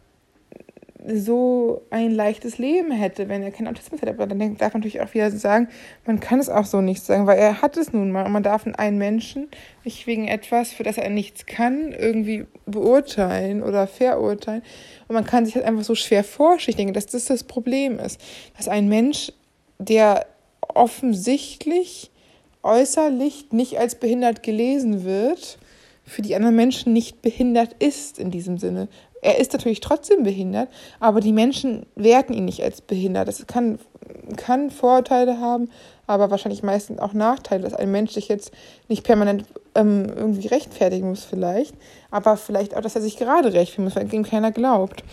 so 1.08 1.84
ein 1.90 2.12
leichtes 2.12 2.58
Leben 2.58 2.92
hätte, 2.92 3.30
wenn 3.30 3.42
er 3.42 3.52
keinen 3.52 3.68
Autismus 3.68 4.02
hätte. 4.02 4.12
Aber 4.12 4.28
dann 4.28 4.58
darf 4.58 4.74
man 4.74 4.82
natürlich 4.82 5.02
auch 5.02 5.14
wieder 5.14 5.32
sagen, 5.32 5.70
man 6.06 6.20
kann 6.20 6.40
es 6.40 6.50
auch 6.50 6.66
so 6.66 6.82
nicht 6.82 7.04
sagen, 7.04 7.28
weil 7.28 7.38
er 7.38 7.62
hat 7.62 7.78
es 7.78 7.94
nun 7.94 8.12
mal. 8.12 8.26
Und 8.26 8.32
man 8.32 8.44
darf 8.44 8.66
einen 8.68 8.98
Menschen 8.98 9.48
nicht 9.84 10.08
wegen 10.08 10.28
etwas, 10.28 10.74
für 10.74 10.84
das 10.84 10.98
er 10.98 11.10
nichts 11.10 11.46
kann, 11.46 11.94
irgendwie 11.94 12.46
beurteilen 12.66 13.64
oder 13.64 13.88
verurteilen. 13.88 14.64
Und 15.08 15.14
man 15.14 15.26
kann 15.26 15.46
sich 15.46 15.56
halt 15.56 15.66
einfach 15.66 15.84
so 15.84 15.96
schwer 15.96 16.24
vorstellen. 16.24 16.74
Ich 16.74 16.78
denke, 16.78 16.94
dass 16.94 17.06
das 17.06 17.26
das 17.26 17.44
Problem 17.44 18.00
ist. 18.00 18.20
Dass 18.58 18.68
ein 18.68 18.90
Mensch, 18.90 19.32
der 19.80 20.26
offensichtlich 20.62 22.12
äußerlich 22.64 23.52
nicht 23.52 23.80
als 23.80 23.96
behindert 23.96 24.44
gelesen 24.44 25.06
wird, 25.06 25.58
für 26.08 26.22
die 26.22 26.36
anderen 26.36 26.56
Menschen 26.56 26.94
nicht 26.94 27.22
behindert 27.22 27.76
ist 27.80 28.18
in 28.18 28.32
diesem 28.32 28.58
Sinne. 28.58 28.88
Er 29.22 29.40
ist 29.40 29.54
natürlich 29.54 29.80
trotzdem 29.80 30.24
behindert, 30.24 30.70
aber 31.00 31.22
die 31.22 31.34
Menschen 31.34 31.86
werten 31.96 32.34
ihn 32.34 32.46
nicht 32.46 32.64
als 32.64 32.82
behindert. 32.82 33.28
Das 33.28 33.46
kann, 33.48 33.80
kann 34.36 34.70
Vorteile 34.70 35.40
haben, 35.40 35.70
aber 36.06 36.30
wahrscheinlich 36.30 36.64
meistens 36.64 37.00
auch 37.00 37.14
Nachteile, 37.14 37.64
dass 37.64 37.74
ein 37.74 37.92
Mensch 37.92 38.12
sich 38.12 38.28
jetzt 38.28 38.52
nicht 38.88 39.04
permanent 39.04 39.46
ähm, 39.76 40.06
irgendwie 40.16 40.48
rechtfertigen 40.48 41.10
muss 41.10 41.24
vielleicht, 41.24 41.76
aber 42.12 42.38
vielleicht 42.38 42.76
auch, 42.76 42.82
dass 42.82 42.96
er 42.96 43.02
sich 43.02 43.18
gerade 43.18 43.54
rechtfertigen 43.54 43.84
muss, 43.86 43.96
weil 43.96 44.14
ihm 44.14 44.24
keiner 44.24 44.52
glaubt. 44.52 45.04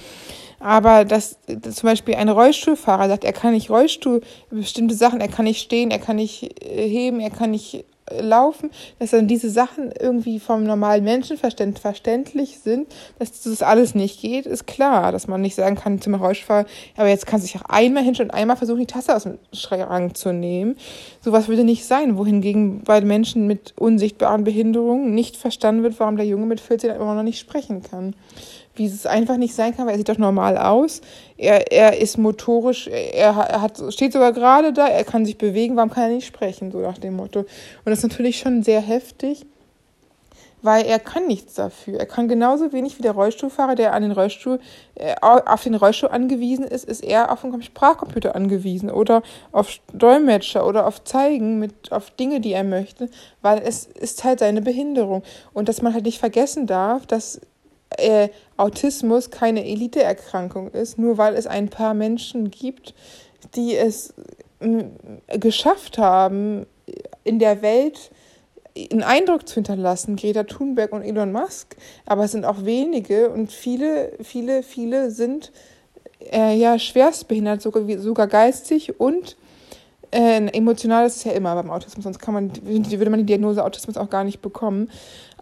Aber 0.61 1.04
dass, 1.04 1.37
zum 1.46 1.88
Beispiel 1.88 2.14
ein 2.14 2.28
Rollstuhlfahrer 2.28 3.08
sagt, 3.08 3.25
er 3.25 3.32
kann 3.32 3.52
nicht 3.52 3.70
Rollstuhl, 3.70 4.23
bestimmte 4.50 4.94
Sachen, 4.94 5.20
er 5.20 5.28
kann 5.28 5.44
nicht 5.44 5.61
stehen, 5.61 5.90
er 5.90 5.99
kann 5.99 6.16
nicht 6.16 6.64
äh, 6.64 6.88
heben, 6.88 7.20
er 7.20 7.30
kann 7.30 7.50
nicht 7.50 7.84
laufen, 8.11 8.70
dass 8.99 9.11
dann 9.11 9.28
diese 9.28 9.49
Sachen 9.49 9.92
irgendwie 9.99 10.38
vom 10.38 10.64
normalen 10.64 11.04
Menschenverständnis 11.04 11.80
verständlich 11.80 12.58
sind, 12.58 12.88
dass 13.18 13.42
das 13.42 13.62
alles 13.62 13.94
nicht 13.94 14.20
geht, 14.20 14.46
ist 14.46 14.66
klar, 14.66 15.11
dass 15.11 15.26
man 15.26 15.40
nicht 15.40 15.54
sagen 15.54 15.76
kann 15.76 16.00
zum 16.00 16.14
Rollstuhlfahrer, 16.14 16.66
aber 16.96 17.08
jetzt 17.08 17.26
kannst 17.26 17.46
du 17.46 17.52
dich 17.52 17.61
auch 17.61 17.68
einmal 17.68 18.02
hinstellen 18.02 18.30
und 18.30 18.37
einmal 18.37 18.56
versuchen, 18.56 18.80
die 18.80 18.87
Tasse 18.87 19.16
aus 19.16 19.23
dem 19.23 19.38
Schrank 19.52 20.16
zu 20.16 20.32
nehmen. 20.32 20.76
Sowas 21.20 21.49
würde 21.49 21.64
nicht 21.64 21.84
sein, 21.84 22.18
wohingegen 22.18 22.82
bei 22.84 23.00
Menschen 23.00 23.46
mit 23.46 23.73
unsichtbaren 23.78 24.44
Behinderungen 24.44 25.14
nicht 25.14 25.37
verstanden 25.37 25.82
wird, 25.82 25.99
warum 25.99 26.16
der 26.16 26.26
Junge 26.26 26.46
mit 26.46 26.61
14 26.61 26.90
immer 26.90 27.14
noch 27.14 27.23
nicht 27.23 27.38
sprechen 27.38 27.82
kann 27.82 28.14
wie 28.76 28.86
es 28.86 29.06
einfach 29.06 29.36
nicht 29.36 29.54
sein 29.54 29.76
kann, 29.76 29.86
weil 29.86 29.94
er 29.94 29.98
sieht 29.98 30.08
doch 30.08 30.18
normal 30.18 30.58
aus. 30.58 31.00
Er, 31.36 31.72
er 31.72 31.98
ist 32.00 32.18
motorisch, 32.18 32.88
er, 32.88 33.36
hat, 33.36 33.80
steht 33.90 34.12
sogar 34.12 34.32
gerade 34.32 34.72
da, 34.72 34.86
er 34.86 35.04
kann 35.04 35.24
sich 35.24 35.38
bewegen, 35.38 35.76
warum 35.76 35.90
kann 35.90 36.04
er 36.04 36.16
nicht 36.16 36.26
sprechen, 36.26 36.72
so 36.72 36.78
nach 36.78 36.98
dem 36.98 37.16
Motto. 37.16 37.40
Und 37.40 37.48
das 37.84 37.98
ist 37.98 38.10
natürlich 38.10 38.38
schon 38.38 38.62
sehr 38.62 38.80
heftig, 38.80 39.46
weil 40.64 40.86
er 40.86 40.98
kann 40.98 41.26
nichts 41.26 41.54
dafür. 41.54 42.00
Er 42.00 42.06
kann 42.06 42.26
genauso 42.26 42.72
wenig 42.72 42.98
wie 42.98 43.02
der 43.02 43.12
Rollstuhlfahrer, 43.12 43.74
der 43.74 43.92
an 43.92 44.02
den 44.02 44.12
Rollstuhl, 44.12 44.60
äh, 44.94 45.14
auf 45.20 45.62
den 45.62 45.74
Rollstuhl 45.74 46.08
angewiesen 46.08 46.64
ist, 46.64 46.86
ist 46.86 47.04
er 47.04 47.30
auf 47.30 47.42
den 47.42 47.62
Sprachcomputer 47.62 48.34
angewiesen 48.34 48.90
oder 48.90 49.22
auf 49.52 49.78
Dolmetscher 49.92 50.66
oder 50.66 50.86
auf 50.86 51.04
Zeigen 51.04 51.58
mit, 51.58 51.92
auf 51.92 52.10
Dinge, 52.12 52.40
die 52.40 52.54
er 52.54 52.64
möchte, 52.64 53.10
weil 53.42 53.60
es 53.62 53.84
ist 53.84 54.24
halt 54.24 54.38
seine 54.38 54.62
Behinderung. 54.62 55.22
Und 55.52 55.68
dass 55.68 55.82
man 55.82 55.92
halt 55.92 56.06
nicht 56.06 56.18
vergessen 56.18 56.66
darf, 56.66 57.06
dass 57.06 57.42
äh, 57.98 58.28
Autismus 58.56 59.30
keine 59.30 59.64
Eliteerkrankung 59.64 60.70
ist, 60.70 60.98
nur 60.98 61.18
weil 61.18 61.34
es 61.34 61.46
ein 61.46 61.68
paar 61.68 61.94
Menschen 61.94 62.50
gibt, 62.50 62.94
die 63.54 63.76
es 63.76 64.14
geschafft 65.28 65.98
haben, 65.98 66.66
in 67.24 67.38
der 67.38 67.62
Welt 67.62 68.10
einen 68.76 69.02
Eindruck 69.02 69.46
zu 69.46 69.54
hinterlassen, 69.54 70.16
Greta 70.16 70.44
Thunberg 70.44 70.92
und 70.92 71.02
Elon 71.02 71.32
Musk, 71.32 71.76
aber 72.06 72.24
es 72.24 72.32
sind 72.32 72.44
auch 72.44 72.64
wenige 72.64 73.30
und 73.30 73.52
viele, 73.52 74.12
viele, 74.22 74.62
viele 74.62 75.10
sind 75.10 75.52
äh, 76.32 76.56
ja 76.56 76.78
schwerstbehindert, 76.78 77.62
sogar, 77.62 77.84
sogar 77.98 78.26
geistig 78.26 78.98
und 78.98 79.36
äh, 80.10 80.46
emotional 80.48 81.06
ist 81.06 81.16
es 81.16 81.24
ja 81.24 81.32
immer 81.32 81.54
beim 81.54 81.70
Autismus, 81.70 82.04
sonst 82.04 82.18
kann 82.18 82.34
man, 82.34 82.50
würde 82.64 83.10
man 83.10 83.20
die 83.20 83.26
Diagnose 83.26 83.64
Autismus 83.64 83.96
auch 83.96 84.10
gar 84.10 84.24
nicht 84.24 84.40
bekommen. 84.42 84.90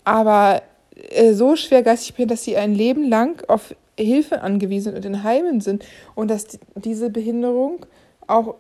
Aber 0.04 0.62
äh, 1.11 1.32
so 1.32 1.56
schwer 1.56 1.82
geistig 1.82 2.14
behindert, 2.14 2.38
dass 2.38 2.44
sie 2.44 2.56
ein 2.56 2.75
Leben 2.75 3.09
lang 3.09 3.42
auf 3.49 3.75
Hilfe 3.99 4.42
angewiesen 4.42 4.94
und 4.94 5.04
in 5.04 5.23
Heimen 5.23 5.61
sind 5.61 5.85
und 6.14 6.30
dass 6.30 6.59
diese 6.75 7.11
Behinderung 7.11 7.85
auch, 8.26 8.54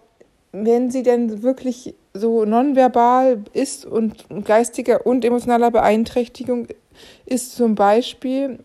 wenn 0.52 0.90
sie 0.90 1.02
denn 1.02 1.42
wirklich 1.42 1.94
so 2.14 2.44
nonverbal 2.44 3.42
ist 3.54 3.86
und 3.86 4.26
geistiger 4.44 5.06
und 5.06 5.24
emotionaler 5.24 5.70
Beeinträchtigung 5.70 6.66
ist 7.24 7.56
zum 7.56 7.74
Beispiel 7.74 8.58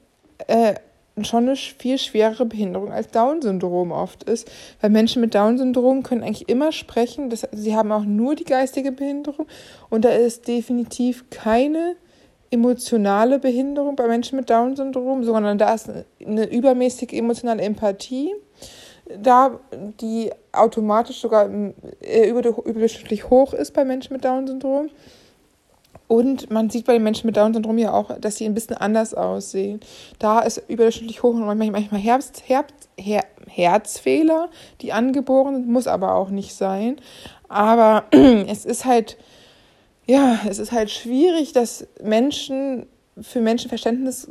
äh, 0.47 0.75
schon 1.23 1.45
eine 1.45 1.55
viel 1.55 1.97
schwerere 1.97 2.45
Behinderung 2.45 2.91
als 2.91 3.09
Down-Syndrom 3.09 3.91
oft 3.91 4.23
ist. 4.23 4.51
Weil 4.81 4.89
Menschen 4.89 5.21
mit 5.21 5.33
Down-Syndrom 5.33 6.03
können 6.03 6.23
eigentlich 6.23 6.49
immer 6.49 6.71
sprechen. 6.71 7.29
Das, 7.29 7.47
sie 7.51 7.75
haben 7.75 7.91
auch 7.91 8.03
nur 8.03 8.35
die 8.35 8.43
geistige 8.43 8.91
Behinderung 8.91 9.47
und 9.89 10.05
da 10.05 10.09
ist 10.09 10.47
definitiv 10.47 11.29
keine 11.29 11.95
emotionale 12.51 13.39
Behinderung 13.39 13.95
bei 13.95 14.07
Menschen 14.07 14.37
mit 14.37 14.49
Down-Syndrom, 14.49 15.23
sondern 15.23 15.57
da 15.57 15.73
ist 15.73 15.89
eine 16.25 16.49
übermäßige 16.49 17.13
emotionale 17.13 17.61
Empathie 17.61 18.33
da, 19.15 19.59
die 20.01 20.31
automatisch 20.51 21.21
sogar 21.21 21.49
äh, 22.01 22.29
überdurchschnittlich 22.29 23.29
hoch 23.29 23.53
ist 23.53 23.73
bei 23.73 23.85
Menschen 23.85 24.13
mit 24.13 24.25
Down-Syndrom. 24.25 24.89
Und 26.07 26.49
man 26.51 26.69
sieht 26.69 26.85
bei 26.85 26.93
den 26.93 27.03
Menschen 27.03 27.27
mit 27.27 27.35
Down-Syndrom 27.35 27.77
ja 27.77 27.91
auch, 27.91 28.17
dass 28.19 28.37
sie 28.37 28.45
ein 28.45 28.53
bisschen 28.53 28.77
anders 28.77 29.13
aussehen. 29.13 29.81
Da 30.19 30.39
ist 30.39 30.61
überdurchschnittlich 30.69 31.21
hoch 31.21 31.33
und 31.33 31.45
manchmal, 31.45 31.81
Herbst, 31.99 32.43
Herbst, 32.47 32.89
Her 32.97 33.23
Herzfehler, 33.47 34.49
die 34.81 34.93
angeboren 34.93 35.55
sind, 35.55 35.69
muss 35.69 35.87
aber 35.87 36.15
auch 36.15 36.29
nicht 36.29 36.53
sein. 36.53 36.97
Aber 37.49 38.05
es 38.11 38.65
ist 38.65 38.85
halt 38.85 39.17
ja, 40.07 40.39
es 40.49 40.57
ist 40.57 40.71
halt 40.71 40.89
schwierig, 40.89 41.51
dass 41.53 41.85
Menschen 42.01 42.87
für 43.21 43.41
Menschen 43.41 43.69
Verständnis 43.69 44.29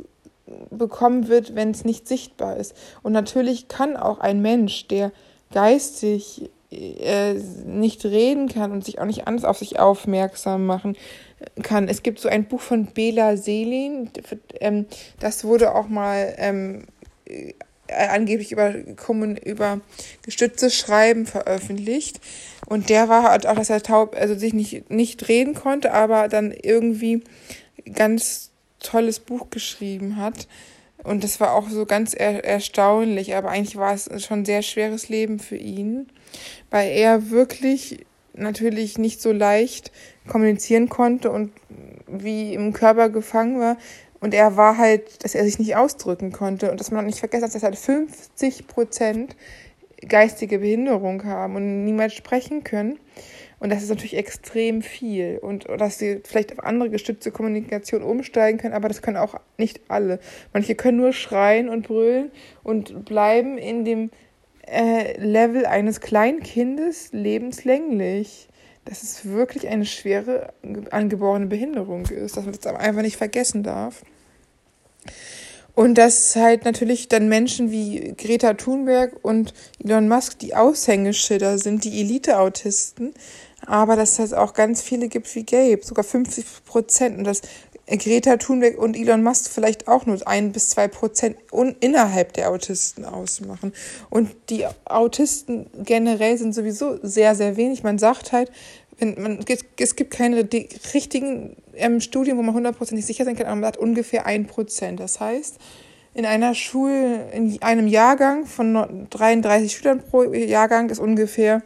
bekommen 0.69 1.27
wird, 1.27 1.55
wenn 1.55 1.71
es 1.71 1.85
nicht 1.85 2.07
sichtbar 2.07 2.57
ist. 2.57 2.75
Und 3.03 3.13
natürlich 3.13 3.67
kann 3.67 3.97
auch 3.97 4.19
ein 4.19 4.41
Mensch, 4.41 4.87
der 4.87 5.11
geistig 5.51 6.49
äh, 6.71 7.33
nicht 7.65 8.03
reden 8.05 8.49
kann 8.49 8.71
und 8.71 8.83
sich 8.83 8.99
auch 8.99 9.05
nicht 9.05 9.27
anders 9.27 9.45
auf 9.45 9.59
sich 9.59 9.79
aufmerksam 9.79 10.65
machen 10.65 10.97
kann. 11.63 11.87
Es 11.87 12.03
gibt 12.03 12.19
so 12.19 12.29
ein 12.29 12.47
Buch 12.47 12.61
von 12.61 12.87
Bela 12.87 13.37
Selin, 13.37 14.09
ähm, 14.59 14.85
das 15.19 15.43
wurde 15.43 15.75
auch 15.75 15.87
mal 15.87 16.33
ähm, 16.37 16.85
äh, 17.25 17.53
angeblich 17.87 18.51
über, 18.51 18.73
über 19.45 19.79
gestütztes 20.23 20.75
Schreiben 20.75 21.25
veröffentlicht. 21.25 22.19
Und 22.67 22.89
der 22.89 23.07
war 23.07 23.23
halt 23.23 23.47
auch, 23.47 23.55
dass 23.55 23.69
er 23.69 23.81
taub, 23.81 24.15
also 24.19 24.35
sich 24.35 24.53
nicht, 24.53 24.89
nicht 24.91 25.29
reden 25.29 25.53
konnte, 25.53 25.93
aber 25.93 26.27
dann 26.27 26.51
irgendwie 26.51 27.23
ganz 27.93 28.51
tolles 28.79 29.19
Buch 29.19 29.49
geschrieben 29.49 30.17
hat. 30.17 30.47
Und 31.03 31.23
das 31.23 31.39
war 31.39 31.53
auch 31.53 31.69
so 31.69 31.85
ganz 31.85 32.13
er 32.13 32.43
erstaunlich, 32.43 33.35
aber 33.35 33.49
eigentlich 33.49 33.77
war 33.77 33.93
es 33.93 34.09
schon 34.25 34.39
ein 34.39 34.45
sehr 34.45 34.61
schweres 34.63 35.07
Leben 35.07 35.39
für 35.39 35.55
ihn, 35.55 36.07
weil 36.69 36.89
er 36.91 37.29
wirklich 37.29 38.05
natürlich 38.33 38.97
nicht 38.97 39.21
so 39.21 39.31
leicht 39.31 39.93
kommunizieren 40.27 40.89
konnte 40.89 41.31
und 41.31 41.53
wie 42.07 42.53
im 42.53 42.73
Körper 42.73 43.09
gefangen 43.09 43.61
war. 43.61 43.77
Und 44.19 44.33
er 44.33 44.57
war 44.57 44.77
halt, 44.77 45.23
dass 45.23 45.35
er 45.35 45.45
sich 45.45 45.57
nicht 45.57 45.77
ausdrücken 45.77 46.33
konnte 46.33 46.69
und 46.69 46.81
dass 46.81 46.91
man 46.91 47.05
nicht 47.05 47.19
vergessen 47.19 47.45
hat, 47.45 47.55
dass 47.55 47.63
er 47.63 47.69
halt 47.69 47.77
50 47.77 48.67
Prozent 48.67 49.37
geistige 50.07 50.59
Behinderung 50.59 51.23
haben 51.25 51.55
und 51.55 51.83
niemals 51.83 52.13
sprechen 52.13 52.63
können. 52.63 52.99
Und 53.59 53.71
das 53.71 53.81
ist 53.81 53.89
natürlich 53.89 54.17
extrem 54.17 54.81
viel. 54.81 55.39
Und 55.39 55.65
dass 55.77 55.97
sie 55.97 56.21
vielleicht 56.23 56.53
auf 56.53 56.63
andere 56.63 56.89
gestützte 56.89 57.31
Kommunikation 57.31 58.03
umsteigen 58.03 58.59
können, 58.59 58.75
aber 58.75 58.87
das 58.87 59.01
können 59.01 59.17
auch 59.17 59.35
nicht 59.57 59.81
alle. 59.87 60.19
Manche 60.53 60.75
können 60.75 60.97
nur 60.97 61.13
schreien 61.13 61.69
und 61.69 61.87
brüllen 61.87 62.31
und 62.63 63.05
bleiben 63.05 63.57
in 63.57 63.83
dem 63.83 64.11
äh, 64.67 65.19
Level 65.19 65.65
eines 65.65 66.01
Kleinkindes 66.01 67.09
lebenslänglich. 67.13 68.47
Dass 68.85 69.03
es 69.03 69.25
wirklich 69.25 69.67
eine 69.67 69.85
schwere 69.85 70.53
angeborene 70.91 71.47
Behinderung 71.47 72.05
ist, 72.05 72.37
dass 72.37 72.45
man 72.45 72.53
das 72.53 72.65
einfach 72.73 73.01
nicht 73.01 73.17
vergessen 73.17 73.61
darf. 73.61 74.03
Und 75.77 75.99
dass 75.99 76.35
halt 76.35 76.65
natürlich 76.65 77.07
dann 77.07 77.29
Menschen 77.29 77.69
wie 77.69 78.15
Greta 78.17 78.55
Thunberg 78.55 79.13
und 79.21 79.53
Elon 79.77 80.07
Musk 80.07 80.39
die 80.39 80.55
Aushängeschilder 80.55 81.59
sind, 81.59 81.83
die 81.83 82.01
Elite-Autisten, 82.01 83.13
aber 83.63 83.95
dass 83.95 84.17
es 84.17 84.33
auch 84.33 84.55
ganz 84.55 84.81
viele 84.81 85.07
gibt 85.07 85.35
wie 85.35 85.45
Gabe, 85.45 85.81
sogar 85.83 86.03
50 86.03 86.45
Prozent. 86.65 87.19
Und 87.19 87.25
dass 87.25 87.43
Greta 87.85 88.37
Thunberg 88.37 88.79
und 88.79 88.97
Elon 88.97 89.21
Musk 89.21 89.51
vielleicht 89.51 89.87
auch 89.87 90.07
nur 90.07 90.27
ein 90.27 90.51
bis 90.51 90.69
zwei 90.69 90.87
Prozent 90.87 91.37
innerhalb 91.79 92.33
der 92.33 92.49
Autisten 92.49 93.05
ausmachen. 93.05 93.71
Und 94.09 94.31
die 94.49 94.65
Autisten 94.85 95.69
generell 95.77 96.39
sind 96.39 96.55
sowieso 96.55 96.97
sehr, 97.03 97.35
sehr 97.35 97.55
wenig. 97.55 97.83
Man 97.83 97.99
sagt 97.99 98.31
halt, 98.31 98.51
wenn 98.97 99.21
man, 99.21 99.45
es 99.79 99.95
gibt 99.95 100.09
keine 100.09 100.49
richtigen 100.95 101.55
ähm, 101.77 102.01
Studien, 102.01 102.37
wo 102.37 102.41
man 102.41 102.55
hundertprozentig 102.55 103.05
sicher 103.05 103.25
sein 103.25 103.35
kann, 103.35 103.47
aber 103.47 103.55
man 103.55 103.65
hat 103.65 103.77
ungefähr 103.77 104.25
ein 104.25 104.45
Prozent. 104.45 104.99
Das 104.99 105.19
heißt, 105.19 105.57
in 106.13 106.25
einer 106.25 106.55
Schule, 106.55 107.29
in 107.31 107.61
einem 107.61 107.87
Jahrgang 107.87 108.45
von 108.45 109.07
33 109.09 109.71
Schülern 109.71 110.01
pro 110.01 110.23
Jahrgang 110.33 110.89
ist 110.89 110.99
ungefähr 110.99 111.61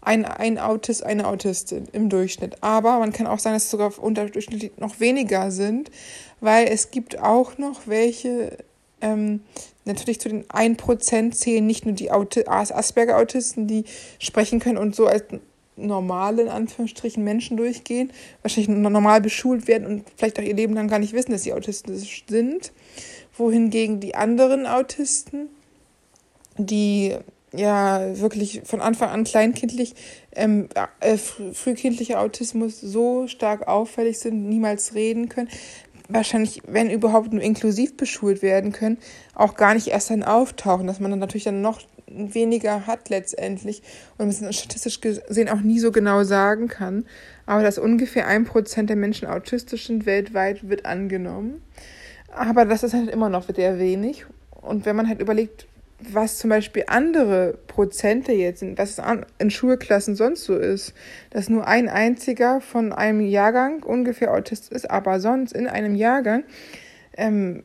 ein, 0.00 0.24
ein 0.24 0.58
Autist, 0.58 1.04
eine 1.04 1.26
Autistin 1.26 1.86
im 1.92 2.08
Durchschnitt. 2.08 2.56
Aber 2.62 2.98
man 2.98 3.12
kann 3.12 3.26
auch 3.26 3.38
sagen, 3.38 3.54
dass 3.54 3.64
es 3.64 3.70
sogar 3.70 3.96
unterdurchschnittlich 3.98 4.72
noch 4.78 4.98
weniger 5.00 5.50
sind, 5.50 5.90
weil 6.40 6.66
es 6.66 6.90
gibt 6.90 7.20
auch 7.20 7.58
noch 7.58 7.82
welche, 7.86 8.58
ähm, 9.00 9.40
natürlich 9.84 10.20
zu 10.20 10.28
den 10.28 10.44
1% 10.46 11.32
zählen 11.32 11.64
nicht 11.64 11.86
nur 11.86 11.94
die 11.94 12.10
Asperger-Autisten, 12.10 13.68
die 13.68 13.84
sprechen 14.18 14.58
können 14.58 14.78
und 14.78 14.96
so 14.96 15.06
als 15.06 15.24
normale, 15.76 16.42
in 16.42 16.48
Anführungsstrichen, 16.48 17.24
Menschen 17.24 17.56
durchgehen, 17.56 18.12
wahrscheinlich 18.42 18.68
normal 18.68 19.20
beschult 19.20 19.68
werden 19.68 19.86
und 19.86 20.04
vielleicht 20.16 20.38
auch 20.38 20.44
ihr 20.44 20.54
Leben 20.54 20.74
lang 20.74 20.88
gar 20.88 20.98
nicht 20.98 21.12
wissen, 21.12 21.32
dass 21.32 21.42
sie 21.42 21.52
autistisch 21.52 22.24
sind. 22.28 22.72
Wohingegen 23.36 24.00
die 24.00 24.14
anderen 24.14 24.66
Autisten, 24.66 25.48
die 26.58 27.16
ja 27.54 28.18
wirklich 28.18 28.62
von 28.64 28.80
Anfang 28.80 29.10
an 29.10 29.24
kleinkindlich, 29.24 29.94
ähm, 30.34 30.68
äh, 31.00 31.16
frühkindlicher 31.16 32.20
Autismus 32.20 32.80
so 32.80 33.26
stark 33.26 33.68
auffällig 33.68 34.18
sind, 34.18 34.48
niemals 34.48 34.94
reden 34.94 35.28
können, 35.28 35.48
wahrscheinlich, 36.08 36.62
wenn 36.66 36.90
überhaupt 36.90 37.32
nur 37.32 37.42
inklusiv 37.42 37.96
beschult 37.96 38.42
werden 38.42 38.72
können, 38.72 38.98
auch 39.34 39.54
gar 39.54 39.74
nicht 39.74 39.88
erst 39.88 40.10
dann 40.10 40.22
auftauchen, 40.22 40.86
dass 40.86 41.00
man 41.00 41.10
dann 41.10 41.20
natürlich 41.20 41.44
dann 41.44 41.62
noch 41.62 41.80
weniger 42.14 42.86
hat 42.86 43.08
letztendlich 43.08 43.82
und 44.18 44.40
man 44.40 44.52
statistisch 44.52 45.00
gesehen 45.00 45.48
auch 45.48 45.60
nie 45.60 45.78
so 45.78 45.92
genau 45.92 46.24
sagen 46.24 46.68
kann. 46.68 47.04
Aber 47.46 47.62
dass 47.62 47.78
ungefähr 47.78 48.26
ein 48.26 48.44
Prozent 48.44 48.90
der 48.90 48.96
Menschen 48.96 49.26
autistisch 49.28 49.86
sind 49.86 50.06
weltweit, 50.06 50.68
wird 50.68 50.86
angenommen. 50.86 51.62
Aber 52.34 52.64
das 52.64 52.82
ist 52.82 52.94
halt 52.94 53.10
immer 53.10 53.28
noch 53.28 53.46
sehr 53.54 53.78
wenig. 53.78 54.26
Und 54.50 54.86
wenn 54.86 54.96
man 54.96 55.08
halt 55.08 55.20
überlegt, 55.20 55.66
was 56.10 56.38
zum 56.38 56.50
Beispiel 56.50 56.84
andere 56.88 57.58
Prozente 57.68 58.32
jetzt 58.32 58.60
sind, 58.60 58.78
was 58.78 59.00
in 59.38 59.50
Schulklassen 59.50 60.16
sonst 60.16 60.44
so 60.44 60.56
ist, 60.56 60.94
dass 61.30 61.48
nur 61.48 61.66
ein 61.66 61.88
einziger 61.88 62.60
von 62.60 62.92
einem 62.92 63.20
Jahrgang 63.20 63.82
ungefähr 63.82 64.32
Autist 64.32 64.72
ist, 64.72 64.90
aber 64.90 65.20
sonst 65.20 65.52
in 65.52 65.68
einem 65.68 65.94
Jahrgang 65.94 66.44
ähm, 67.16 67.62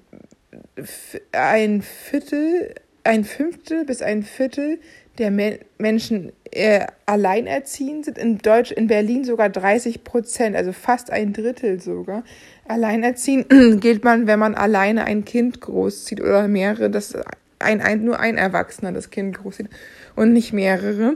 ein 1.31 1.81
Viertel, 1.81 2.75
ein 3.07 3.23
Fünftel 3.23 3.85
bis 3.85 4.01
ein 4.01 4.23
Viertel 4.23 4.79
der 5.17 5.31
Me 5.31 5.59
Menschen 5.77 6.31
äh, 6.51 6.85
alleinerziehend 7.05 8.05
sind. 8.05 8.17
In 8.17 8.37
Deutsch, 8.37 8.71
in 8.71 8.87
Berlin 8.87 9.23
sogar 9.23 9.49
30 9.49 10.03
Prozent, 10.03 10.55
also 10.55 10.71
fast 10.71 11.11
ein 11.11 11.33
Drittel 11.33 11.81
sogar. 11.81 12.23
Alleinerziehend 12.67 13.47
gilt 13.81 14.03
man, 14.03 14.27
wenn 14.27 14.39
man 14.39 14.55
alleine 14.55 15.05
ein 15.05 15.25
Kind 15.25 15.61
großzieht 15.61 16.21
oder 16.21 16.47
mehrere. 16.47 16.89
Das 16.89 17.15
ein, 17.59 17.81
ein, 17.81 18.03
nur 18.03 18.19
ein 18.19 18.37
Erwachsener 18.37 18.91
das 18.91 19.09
Kind 19.09 19.37
großzieht 19.37 19.69
und 20.15 20.33
nicht 20.33 20.53
mehrere. 20.53 21.15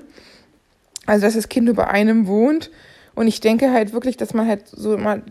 Also, 1.05 1.25
dass 1.25 1.35
das 1.35 1.49
Kind 1.49 1.65
nur 1.67 1.75
bei 1.75 1.87
einem 1.87 2.27
wohnt. 2.27 2.71
Und 3.13 3.27
ich 3.27 3.41
denke 3.41 3.71
halt 3.71 3.93
wirklich, 3.93 4.17
dass 4.17 4.33
man 4.33 4.47
halt 4.47 4.67
so 4.67 4.97
mal 4.97 5.21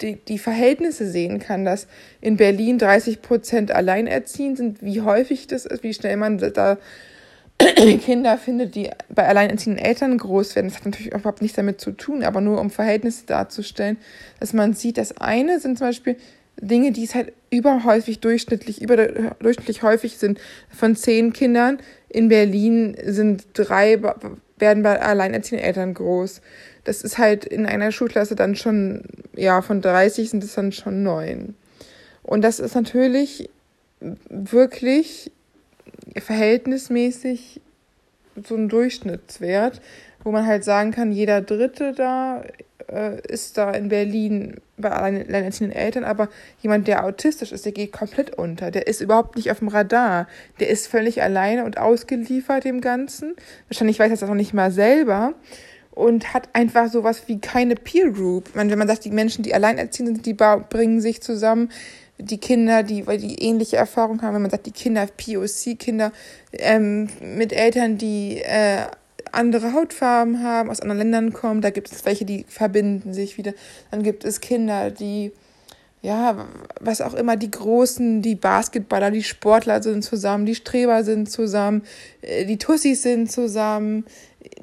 die, 0.00 0.16
die 0.16 0.38
Verhältnisse 0.38 1.10
sehen 1.10 1.38
kann, 1.38 1.64
dass 1.64 1.86
in 2.20 2.36
Berlin 2.36 2.78
30 2.78 3.22
Prozent 3.22 3.70
alleinerziehend 3.70 4.56
sind, 4.56 4.82
wie 4.82 5.00
häufig 5.00 5.46
das 5.46 5.66
ist, 5.66 5.82
wie 5.82 5.94
schnell 5.94 6.16
man 6.16 6.38
da 6.38 6.78
Kinder 8.02 8.38
findet, 8.38 8.74
die 8.74 8.90
bei 9.10 9.26
alleinerziehenden 9.26 9.84
Eltern 9.84 10.16
groß 10.16 10.56
werden. 10.56 10.68
Das 10.68 10.78
hat 10.78 10.86
natürlich 10.86 11.12
überhaupt 11.12 11.42
nichts 11.42 11.56
damit 11.56 11.80
zu 11.80 11.92
tun, 11.92 12.24
aber 12.24 12.40
nur 12.40 12.60
um 12.60 12.70
Verhältnisse 12.70 13.26
darzustellen, 13.26 13.98
dass 14.38 14.52
man 14.52 14.72
sieht, 14.72 14.96
das 14.96 15.18
eine 15.18 15.60
sind 15.60 15.78
zum 15.78 15.88
Beispiel 15.88 16.16
Dinge, 16.60 16.92
die 16.92 17.04
es 17.04 17.14
halt 17.14 17.32
überhäufig 17.50 18.20
durchschnittlich, 18.20 18.82
überdurchschnittlich 18.82 19.82
häufig 19.82 20.18
sind. 20.18 20.38
Von 20.68 20.96
zehn 20.96 21.32
Kindern 21.32 21.78
in 22.08 22.28
Berlin 22.28 22.96
sind 23.04 23.44
drei, 23.54 24.00
werden 24.58 24.82
bei 24.82 25.00
alleinerziehenden 25.00 25.66
Eltern 25.66 25.94
groß. 25.94 26.40
Das 26.84 27.02
ist 27.02 27.18
halt 27.18 27.44
in 27.44 27.66
einer 27.66 27.92
Schulklasse 27.92 28.34
dann 28.34 28.56
schon, 28.56 29.04
ja, 29.34 29.62
von 29.62 29.80
30 29.80 30.30
sind 30.30 30.44
es 30.44 30.54
dann 30.54 30.72
schon 30.72 31.02
neun. 31.02 31.54
Und 32.22 32.42
das 32.42 32.60
ist 32.60 32.74
natürlich 32.74 33.50
wirklich 34.28 35.30
verhältnismäßig 36.16 37.60
so 38.46 38.54
ein 38.54 38.68
Durchschnittswert, 38.68 39.80
wo 40.24 40.30
man 40.30 40.46
halt 40.46 40.64
sagen 40.64 40.90
kann, 40.90 41.12
jeder 41.12 41.40
Dritte 41.42 41.92
da 41.92 42.42
äh, 42.90 43.20
ist 43.28 43.58
da 43.58 43.70
in 43.72 43.88
Berlin 43.88 44.56
bei 44.76 44.90
alleinerziehenden 44.90 45.78
Eltern, 45.78 46.04
aber 46.04 46.28
jemand, 46.62 46.88
der 46.88 47.04
autistisch 47.04 47.52
ist, 47.52 47.64
der 47.64 47.72
geht 47.72 47.92
komplett 47.92 48.36
unter. 48.36 48.70
Der 48.70 48.86
ist 48.86 49.00
überhaupt 49.00 49.36
nicht 49.36 49.50
auf 49.50 49.58
dem 49.58 49.68
Radar. 49.68 50.26
Der 50.58 50.68
ist 50.68 50.86
völlig 50.86 51.22
alleine 51.22 51.64
und 51.64 51.78
ausgeliefert 51.78 52.64
dem 52.64 52.80
Ganzen. 52.80 53.34
Wahrscheinlich 53.68 53.98
weiß 53.98 54.10
er 54.10 54.16
das 54.16 54.28
auch 54.28 54.34
nicht 54.34 54.54
mal 54.54 54.70
selber 54.70 55.34
und 55.92 56.32
hat 56.32 56.48
einfach 56.52 56.90
sowas 56.90 57.22
wie 57.26 57.40
keine 57.40 57.74
Peer 57.74 58.10
Group. 58.10 58.50
wenn 58.54 58.68
man 58.78 58.88
sagt, 58.88 59.04
die 59.04 59.10
Menschen, 59.10 59.42
die 59.42 59.54
alleinerziehend 59.54 60.16
sind, 60.16 60.26
die 60.26 60.34
bringen 60.34 61.00
sich 61.00 61.20
zusammen. 61.20 61.70
Die 62.18 62.38
Kinder, 62.38 62.82
die, 62.82 63.06
weil 63.06 63.18
die 63.18 63.42
ähnliche 63.42 63.76
Erfahrung 63.76 64.20
haben, 64.22 64.34
wenn 64.34 64.42
man 64.42 64.50
sagt, 64.50 64.66
die 64.66 64.72
Kinder, 64.72 65.06
POC-Kinder 65.06 66.12
ähm, 66.52 67.08
mit 67.20 67.52
Eltern, 67.52 67.96
die 67.96 68.42
äh, 68.42 68.86
andere 69.32 69.72
Hautfarben 69.72 70.42
haben, 70.42 70.70
aus 70.70 70.80
anderen 70.80 70.98
Ländern 70.98 71.32
kommen. 71.32 71.60
Da 71.60 71.70
gibt 71.70 71.90
es 71.90 72.04
welche, 72.04 72.24
die 72.24 72.44
verbinden 72.48 73.14
sich 73.14 73.38
wieder. 73.38 73.54
Dann 73.90 74.02
gibt 74.02 74.24
es 74.24 74.40
Kinder, 74.40 74.90
die, 74.90 75.32
ja, 76.02 76.46
was 76.80 77.00
auch 77.00 77.14
immer, 77.14 77.36
die 77.36 77.50
Großen, 77.50 78.22
die 78.22 78.34
Basketballer, 78.34 79.10
die 79.10 79.22
Sportler 79.22 79.82
sind 79.82 80.02
zusammen, 80.02 80.46
die 80.46 80.54
Streber 80.54 81.04
sind 81.04 81.30
zusammen, 81.30 81.82
äh, 82.22 82.44
die 82.44 82.58
Tussis 82.58 83.02
sind 83.02 83.30
zusammen, 83.30 84.04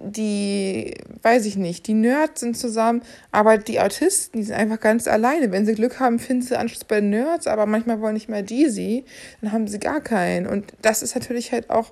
die, 0.03 0.93
weiß 1.23 1.45
ich 1.45 1.55
nicht, 1.55 1.87
die 1.87 1.93
Nerds 1.93 2.41
sind 2.41 2.55
zusammen, 2.55 3.01
aber 3.31 3.57
die 3.57 3.79
Autisten, 3.79 4.39
die 4.39 4.45
sind 4.45 4.55
einfach 4.55 4.79
ganz 4.79 5.07
alleine. 5.07 5.51
Wenn 5.51 5.65
sie 5.65 5.73
Glück 5.73 5.99
haben, 5.99 6.19
finden 6.19 6.43
sie 6.43 6.57
Anschluss 6.57 6.83
bei 6.83 7.01
Nerds, 7.01 7.47
aber 7.47 7.65
manchmal 7.65 7.99
wollen 7.99 8.13
nicht 8.13 8.29
mehr 8.29 8.43
die 8.43 8.69
sie, 8.69 9.05
dann 9.41 9.51
haben 9.51 9.67
sie 9.67 9.79
gar 9.79 10.01
keinen. 10.01 10.45
Und 10.45 10.73
das 10.81 11.01
ist 11.01 11.15
natürlich 11.15 11.51
halt 11.51 11.69
auch 11.69 11.91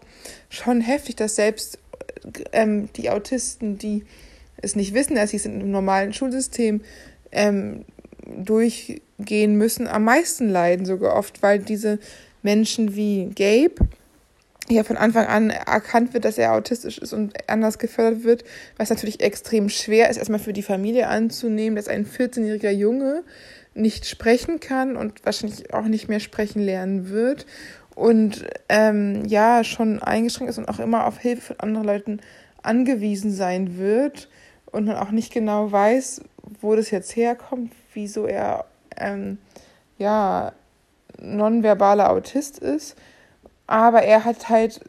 schon 0.50 0.82
heftig, 0.82 1.16
dass 1.16 1.36
selbst 1.36 1.80
ähm, 2.52 2.90
die 2.96 3.10
Autisten, 3.10 3.78
die 3.78 4.04
es 4.58 4.76
nicht 4.76 4.94
wissen, 4.94 5.16
dass 5.16 5.32
sie 5.32 5.38
es 5.38 5.46
im 5.46 5.72
normalen 5.72 6.14
Schulsystem 6.14 6.82
ähm, 7.32 7.86
durchgehen 8.26 9.56
müssen, 9.56 9.88
am 9.88 10.04
meisten 10.04 10.50
leiden 10.50 10.86
sogar 10.86 11.16
oft, 11.16 11.42
weil 11.44 11.60
diese 11.60 12.00
Menschen 12.42 12.96
wie 12.96 13.32
Gabe 13.36 13.88
ja 14.70 14.84
von 14.84 14.98
Anfang 14.98 15.28
an 15.28 15.50
erkannt 15.50 16.14
wird, 16.14 16.26
dass 16.26 16.38
er 16.38 16.54
autistisch 16.54 16.98
ist 16.98 17.14
und 17.14 17.34
anders 17.48 17.78
gefördert 17.78 18.24
wird, 18.24 18.44
was 18.78 18.90
natürlich 18.90 19.22
extrem 19.22 19.70
schwer 19.70 20.10
ist, 20.10 20.18
erstmal 20.18 20.40
für 20.40 20.54
die 20.54 20.64
Familie 20.64 21.08
anzunehmen, 21.08 21.76
dass 21.76 21.88
ein 21.88 22.06
14-jähriger 22.06 22.72
Junge 22.72 23.24
nicht 23.74 24.08
sprechen 24.08 24.60
kann 24.60 24.96
und 24.96 25.26
wahrscheinlich 25.26 25.74
auch 25.74 25.86
nicht 25.86 26.08
mehr 26.08 26.20
sprechen 26.20 26.62
lernen 26.62 27.10
wird 27.10 27.46
und 27.94 28.46
ähm, 28.70 29.26
ja 29.26 29.64
schon 29.64 30.02
eingeschränkt 30.02 30.52
ist 30.52 30.58
und 30.58 30.70
auch 30.70 30.80
immer 30.80 31.06
auf 31.06 31.20
Hilfe 31.20 31.42
von 31.42 31.60
anderen 31.60 31.86
Leuten 31.86 32.20
angewiesen 32.64 33.32
sein 33.32 33.78
wird 33.78 34.30
und 34.72 34.86
man 34.86 34.98
auch 34.98 35.12
nicht 35.12 35.32
genau 35.32 35.72
weiß, 35.72 36.22
wo 36.62 36.76
das 36.76 36.90
jetzt 36.92 37.16
herkommt, 37.16 37.72
wieso 37.94 38.26
er 38.26 38.66
ähm, 38.98 39.38
ja 39.98 40.54
nonverbaler 41.20 42.10
Autist 42.10 42.60
ist. 42.60 42.96
Aber 43.68 44.04
er 44.04 44.26
hat 44.26 44.50
halt 44.50 44.82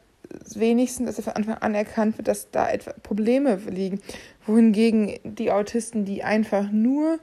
wenigstens, 0.55 1.07
dass 1.07 1.19
er 1.19 1.25
von 1.25 1.33
Anfang 1.35 1.59
an 1.59 1.75
erkannt 1.75 2.19
wird, 2.19 2.29
dass 2.29 2.51
da 2.51 2.69
etwa 2.69 2.93
Probleme 3.03 3.59
liegen. 3.71 4.01
Wohingegen 4.47 5.19
die 5.25 5.51
Autisten, 5.51 6.05
die 6.05 6.23
einfach 6.23 6.71
nur 6.71 7.19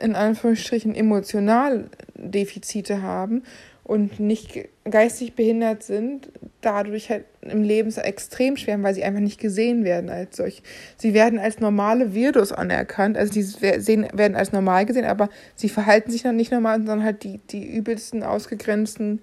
in 0.00 0.14
Anführungsstrichen 0.14 0.94
emotional 0.94 1.88
Defizite 2.14 3.02
haben 3.02 3.42
und 3.84 4.20
nicht 4.20 4.68
geistig 4.84 5.34
behindert 5.34 5.82
sind, 5.82 6.30
dadurch 6.60 7.08
halt 7.08 7.24
im 7.40 7.62
Leben 7.62 7.94
extrem 7.96 8.58
schwer, 8.58 8.82
weil 8.82 8.94
sie 8.94 9.02
einfach 9.02 9.20
nicht 9.20 9.40
gesehen 9.40 9.82
werden 9.82 10.10
als 10.10 10.36
solch. 10.36 10.62
Sie 10.98 11.14
werden 11.14 11.38
als 11.38 11.60
normale 11.60 12.12
Virus 12.12 12.52
anerkannt, 12.52 13.16
also 13.16 13.32
die 13.32 13.42
sehen, 13.42 14.06
werden 14.12 14.36
als 14.36 14.52
normal 14.52 14.84
gesehen, 14.84 15.06
aber 15.06 15.30
sie 15.54 15.70
verhalten 15.70 16.10
sich 16.10 16.22
dann 16.22 16.36
nicht 16.36 16.52
normal, 16.52 16.78
sondern 16.78 17.02
halt 17.02 17.24
die, 17.24 17.38
die 17.50 17.66
übelsten, 17.66 18.22
ausgegrenzten 18.22 19.20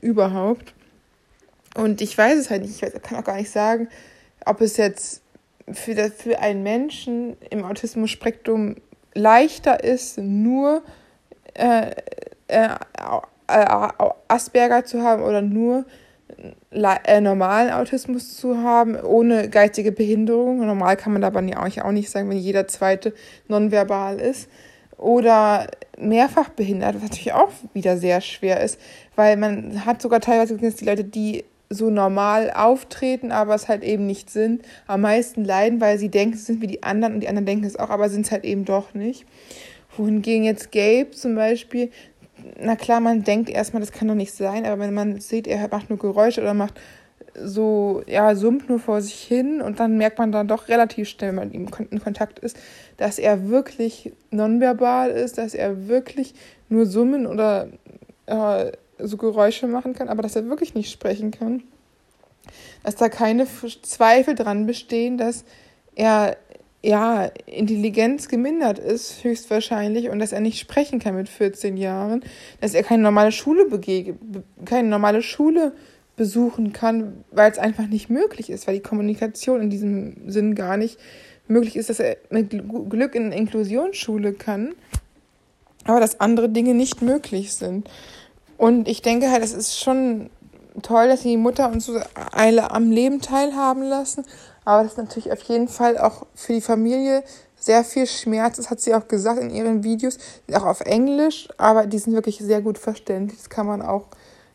überhaupt. 0.00 0.74
Und 1.78 2.00
ich 2.00 2.18
weiß 2.18 2.36
es 2.36 2.50
halt 2.50 2.62
nicht, 2.62 2.82
ich 2.82 3.02
kann 3.02 3.18
auch 3.18 3.24
gar 3.24 3.36
nicht 3.36 3.52
sagen, 3.52 3.88
ob 4.44 4.60
es 4.60 4.76
jetzt 4.78 5.22
für, 5.70 5.94
das, 5.94 6.12
für 6.14 6.40
einen 6.40 6.64
Menschen 6.64 7.36
im 7.50 7.64
Autismus-Spektrum 7.64 8.74
leichter 9.14 9.84
ist, 9.84 10.18
nur 10.18 10.82
äh, 11.54 11.92
äh, 12.48 12.70
äh, 13.46 13.88
Asperger 14.26 14.86
zu 14.86 15.02
haben 15.02 15.22
oder 15.22 15.40
nur 15.40 15.84
äh, 17.04 17.20
normalen 17.20 17.70
Autismus 17.70 18.36
zu 18.36 18.58
haben, 18.58 18.96
ohne 18.96 19.48
geistige 19.48 19.92
Behinderung. 19.92 20.66
Normal 20.66 20.96
kann 20.96 21.12
man 21.12 21.22
aber 21.22 21.40
auch, 21.40 21.84
auch 21.84 21.92
nicht 21.92 22.10
sagen, 22.10 22.28
wenn 22.28 22.38
jeder 22.38 22.66
zweite 22.66 23.14
nonverbal 23.46 24.18
ist. 24.18 24.48
Oder 24.96 25.68
mehrfach 25.96 26.48
behindert, 26.48 26.96
was 26.96 27.02
natürlich 27.02 27.34
auch 27.34 27.52
wieder 27.72 27.98
sehr 27.98 28.20
schwer 28.20 28.64
ist, 28.64 28.80
weil 29.14 29.36
man 29.36 29.86
hat 29.86 30.02
sogar 30.02 30.18
teilweise 30.18 30.54
gesehen, 30.54 30.70
dass 30.70 30.80
die 30.80 30.84
Leute, 30.84 31.04
die 31.04 31.44
so 31.70 31.90
normal 31.90 32.50
auftreten, 32.50 33.30
aber 33.30 33.54
es 33.54 33.68
halt 33.68 33.82
eben 33.82 34.06
nicht 34.06 34.30
sind, 34.30 34.62
am 34.86 35.02
meisten 35.02 35.44
leiden, 35.44 35.80
weil 35.80 35.98
sie 35.98 36.08
denken, 36.08 36.36
sie 36.36 36.44
sind 36.44 36.62
wie 36.62 36.66
die 36.66 36.82
anderen 36.82 37.14
und 37.14 37.20
die 37.20 37.28
anderen 37.28 37.46
denken 37.46 37.64
es 37.64 37.76
auch, 37.76 37.90
aber 37.90 38.08
sind 38.08 38.26
es 38.26 38.32
halt 38.32 38.44
eben 38.44 38.64
doch 38.64 38.94
nicht. 38.94 39.26
Wohingegen 39.96 40.44
jetzt 40.44 40.72
Gabe 40.72 41.10
zum 41.10 41.34
Beispiel 41.34 41.90
na 42.60 42.76
klar, 42.76 43.00
man 43.00 43.24
denkt 43.24 43.50
erstmal, 43.50 43.80
das 43.80 43.92
kann 43.92 44.08
doch 44.08 44.14
nicht 44.14 44.32
sein, 44.32 44.64
aber 44.64 44.80
wenn 44.80 44.94
man 44.94 45.20
sieht, 45.20 45.46
er 45.46 45.68
macht 45.68 45.90
nur 45.90 45.98
Geräusche 45.98 46.40
oder 46.40 46.54
macht 46.54 46.80
so, 47.40 48.02
ja, 48.06 48.34
summt 48.34 48.68
nur 48.68 48.78
vor 48.78 49.00
sich 49.00 49.14
hin 49.14 49.60
und 49.60 49.78
dann 49.78 49.96
merkt 49.96 50.18
man 50.18 50.32
dann 50.32 50.48
doch 50.48 50.68
relativ 50.68 51.08
schnell, 51.08 51.30
wenn 51.30 51.36
man 51.36 51.52
ihm 51.52 51.68
in 51.90 52.00
Kontakt 52.00 52.38
ist, 52.38 52.56
dass 52.96 53.18
er 53.18 53.48
wirklich 53.48 54.12
nonverbal 54.30 55.10
ist, 55.10 55.38
dass 55.38 55.54
er 55.54 55.88
wirklich 55.88 56.34
nur 56.68 56.86
summen 56.86 57.26
oder 57.26 57.68
äh, 58.26 58.72
so 58.98 59.16
Geräusche 59.16 59.66
machen 59.66 59.94
kann, 59.94 60.08
aber 60.08 60.22
dass 60.22 60.36
er 60.36 60.48
wirklich 60.48 60.74
nicht 60.74 60.90
sprechen 60.90 61.30
kann. 61.30 61.62
Dass 62.82 62.96
da 62.96 63.08
keine 63.08 63.46
Zweifel 63.82 64.34
dran 64.34 64.66
bestehen, 64.66 65.18
dass 65.18 65.44
er 65.94 66.36
ja, 66.82 67.30
Intelligenz 67.46 68.28
gemindert 68.28 68.78
ist, 68.78 69.24
höchstwahrscheinlich, 69.24 70.10
und 70.10 70.20
dass 70.20 70.32
er 70.32 70.40
nicht 70.40 70.60
sprechen 70.60 71.00
kann 71.00 71.16
mit 71.16 71.28
14 71.28 71.76
Jahren, 71.76 72.22
dass 72.60 72.74
er 72.74 72.84
keine 72.84 73.02
normale 73.02 73.32
Schule 73.32 73.66
begege, 73.66 74.14
keine 74.64 74.88
normale 74.88 75.22
Schule 75.22 75.72
besuchen 76.16 76.72
kann, 76.72 77.24
weil 77.30 77.50
es 77.50 77.58
einfach 77.58 77.86
nicht 77.86 78.10
möglich 78.10 78.50
ist, 78.50 78.66
weil 78.66 78.74
die 78.74 78.82
Kommunikation 78.82 79.60
in 79.60 79.70
diesem 79.70 80.30
Sinn 80.30 80.54
gar 80.54 80.76
nicht 80.76 80.98
möglich 81.48 81.76
ist, 81.76 81.90
dass 81.90 82.00
er 82.00 82.16
mit 82.30 82.50
Glück 82.50 83.14
in 83.14 83.32
Inklusionsschule 83.32 84.32
kann, 84.32 84.74
aber 85.84 86.00
dass 86.00 86.20
andere 86.20 86.48
Dinge 86.48 86.74
nicht 86.74 87.02
möglich 87.02 87.54
sind. 87.54 87.88
Und 88.58 88.88
ich 88.88 89.00
denke 89.00 89.30
halt, 89.30 89.42
es 89.42 89.54
ist 89.54 89.78
schon 89.78 90.28
toll, 90.82 91.08
dass 91.08 91.22
die 91.22 91.36
Mutter 91.36 91.70
uns 91.70 91.86
so 91.86 91.98
alle 92.32 92.70
am 92.70 92.90
Leben 92.90 93.20
teilhaben 93.20 93.82
lassen, 93.82 94.24
aber 94.64 94.82
das 94.82 94.92
ist 94.92 94.98
natürlich 94.98 95.32
auf 95.32 95.40
jeden 95.42 95.68
Fall 95.68 95.96
auch 95.96 96.26
für 96.34 96.52
die 96.52 96.60
Familie 96.60 97.22
sehr 97.58 97.84
viel 97.84 98.06
Schmerz. 98.06 98.56
Das 98.56 98.70
hat 98.70 98.80
sie 98.80 98.94
auch 98.94 99.08
gesagt 99.08 99.40
in 99.40 99.50
ihren 99.50 99.82
Videos, 99.82 100.18
auch 100.52 100.64
auf 100.64 100.80
Englisch, 100.80 101.48
aber 101.56 101.86
die 101.86 101.98
sind 101.98 102.12
wirklich 102.12 102.38
sehr 102.38 102.60
gut 102.60 102.78
verständlich. 102.78 103.38
Das 103.38 103.48
kann 103.48 103.66
man 103.66 103.80
auch, 103.80 104.06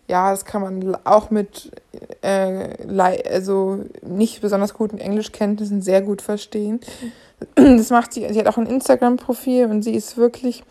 ja, 0.07 0.31
das 0.31 0.45
kann 0.45 0.61
man 0.61 0.97
auch 1.05 1.29
mit 1.29 1.71
äh, 2.21 2.69
also 3.29 3.85
nicht 4.01 4.41
besonders 4.41 4.73
guten 4.73 4.97
Englischkenntnissen 4.97 5.81
sehr 5.81 6.01
gut 6.01 6.21
verstehen. 6.21 6.79
Das 7.55 7.89
macht 7.89 8.13
sie, 8.13 8.25
sie 8.31 8.39
hat 8.39 8.47
auch 8.47 8.57
ein 8.57 8.67
Instagram-Profil 8.67 9.65
und 9.65 9.81
sie 9.81 9.95
ist 9.95 10.15
wirklich 10.15 10.63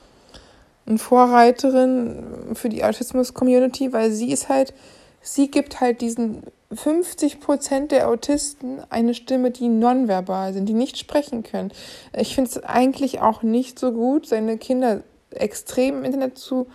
eine 0.93 0.99
Vorreiterin 0.99 2.55
für 2.55 2.69
die 2.69 2.85
Autismus-Community, 2.85 3.93
weil 3.93 4.11
sie 4.11 4.31
ist 4.31 4.49
halt, 4.49 4.75
sie 5.21 5.51
gibt 5.51 5.81
halt 5.81 6.01
diesen 6.01 6.43
50 6.73 7.41
Prozent 7.41 7.93
der 7.93 8.09
Autisten 8.09 8.81
eine 8.91 9.15
Stimme, 9.15 9.51
die 9.51 9.69
nonverbal 9.69 10.53
sind, 10.53 10.69
die 10.69 10.75
nicht 10.75 10.99
sprechen 10.99 11.43
können. 11.43 11.73
Ich 12.17 12.35
finde 12.35 12.51
es 12.51 12.63
eigentlich 12.63 13.21
auch 13.21 13.43
nicht 13.43 13.79
so 13.79 13.93
gut, 13.93 14.27
seine 14.27 14.59
Kinder 14.59 15.03
extrem 15.31 15.99
im 15.99 16.05
Internet 16.05 16.39
zu, 16.39 16.67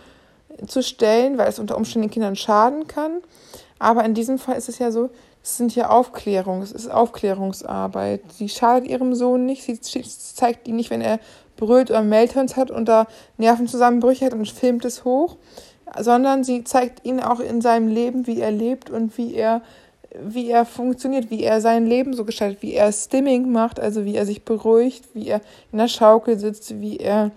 zu 0.66 0.82
stellen, 0.82 1.38
weil 1.38 1.48
es 1.48 1.58
unter 1.58 1.76
Umständen 1.76 2.08
den 2.08 2.12
Kindern 2.12 2.36
schaden 2.36 2.86
kann. 2.86 3.20
Aber 3.78 4.04
in 4.04 4.14
diesem 4.14 4.38
Fall 4.38 4.56
ist 4.56 4.68
es 4.68 4.78
ja 4.78 4.90
so, 4.90 5.10
es 5.42 5.56
sind 5.56 5.74
ja 5.76 5.88
Aufklärung, 5.90 6.62
es 6.62 6.72
ist 6.72 6.88
Aufklärungsarbeit. 6.88 8.22
Sie 8.32 8.48
schadet 8.48 8.88
ihrem 8.88 9.14
Sohn 9.14 9.46
nicht, 9.46 9.62
sie 9.62 9.80
zeigt 9.80 10.66
ihn 10.66 10.76
nicht, 10.76 10.90
wenn 10.90 11.00
er 11.00 11.20
brüllt 11.58 11.90
oder 11.90 12.02
Meltons 12.02 12.56
hat 12.56 12.70
und 12.70 12.88
da 12.88 13.06
Nervenzusammenbrüche 13.36 14.24
hat 14.24 14.32
und 14.32 14.48
filmt 14.48 14.86
es 14.86 15.04
hoch, 15.04 15.36
sondern 15.98 16.44
sie 16.44 16.64
zeigt 16.64 17.04
ihn 17.04 17.20
auch 17.20 17.40
in 17.40 17.60
seinem 17.60 17.88
Leben, 17.88 18.26
wie 18.26 18.40
er 18.40 18.50
lebt 18.50 18.88
und 18.88 19.18
wie 19.18 19.34
er 19.34 19.60
wie 20.20 20.50
er 20.50 20.64
funktioniert, 20.64 21.30
wie 21.30 21.44
er 21.44 21.60
sein 21.60 21.86
Leben 21.86 22.14
so 22.14 22.24
gestaltet, 22.24 22.62
wie 22.62 22.72
er 22.72 22.90
Stimming 22.92 23.52
macht, 23.52 23.78
also 23.78 24.06
wie 24.06 24.16
er 24.16 24.24
sich 24.24 24.42
beruhigt, 24.42 25.04
wie 25.12 25.28
er 25.28 25.42
in 25.70 25.78
der 25.78 25.88
Schaukel 25.88 26.38
sitzt, 26.38 26.80
wie 26.80 26.96
er 26.96 27.30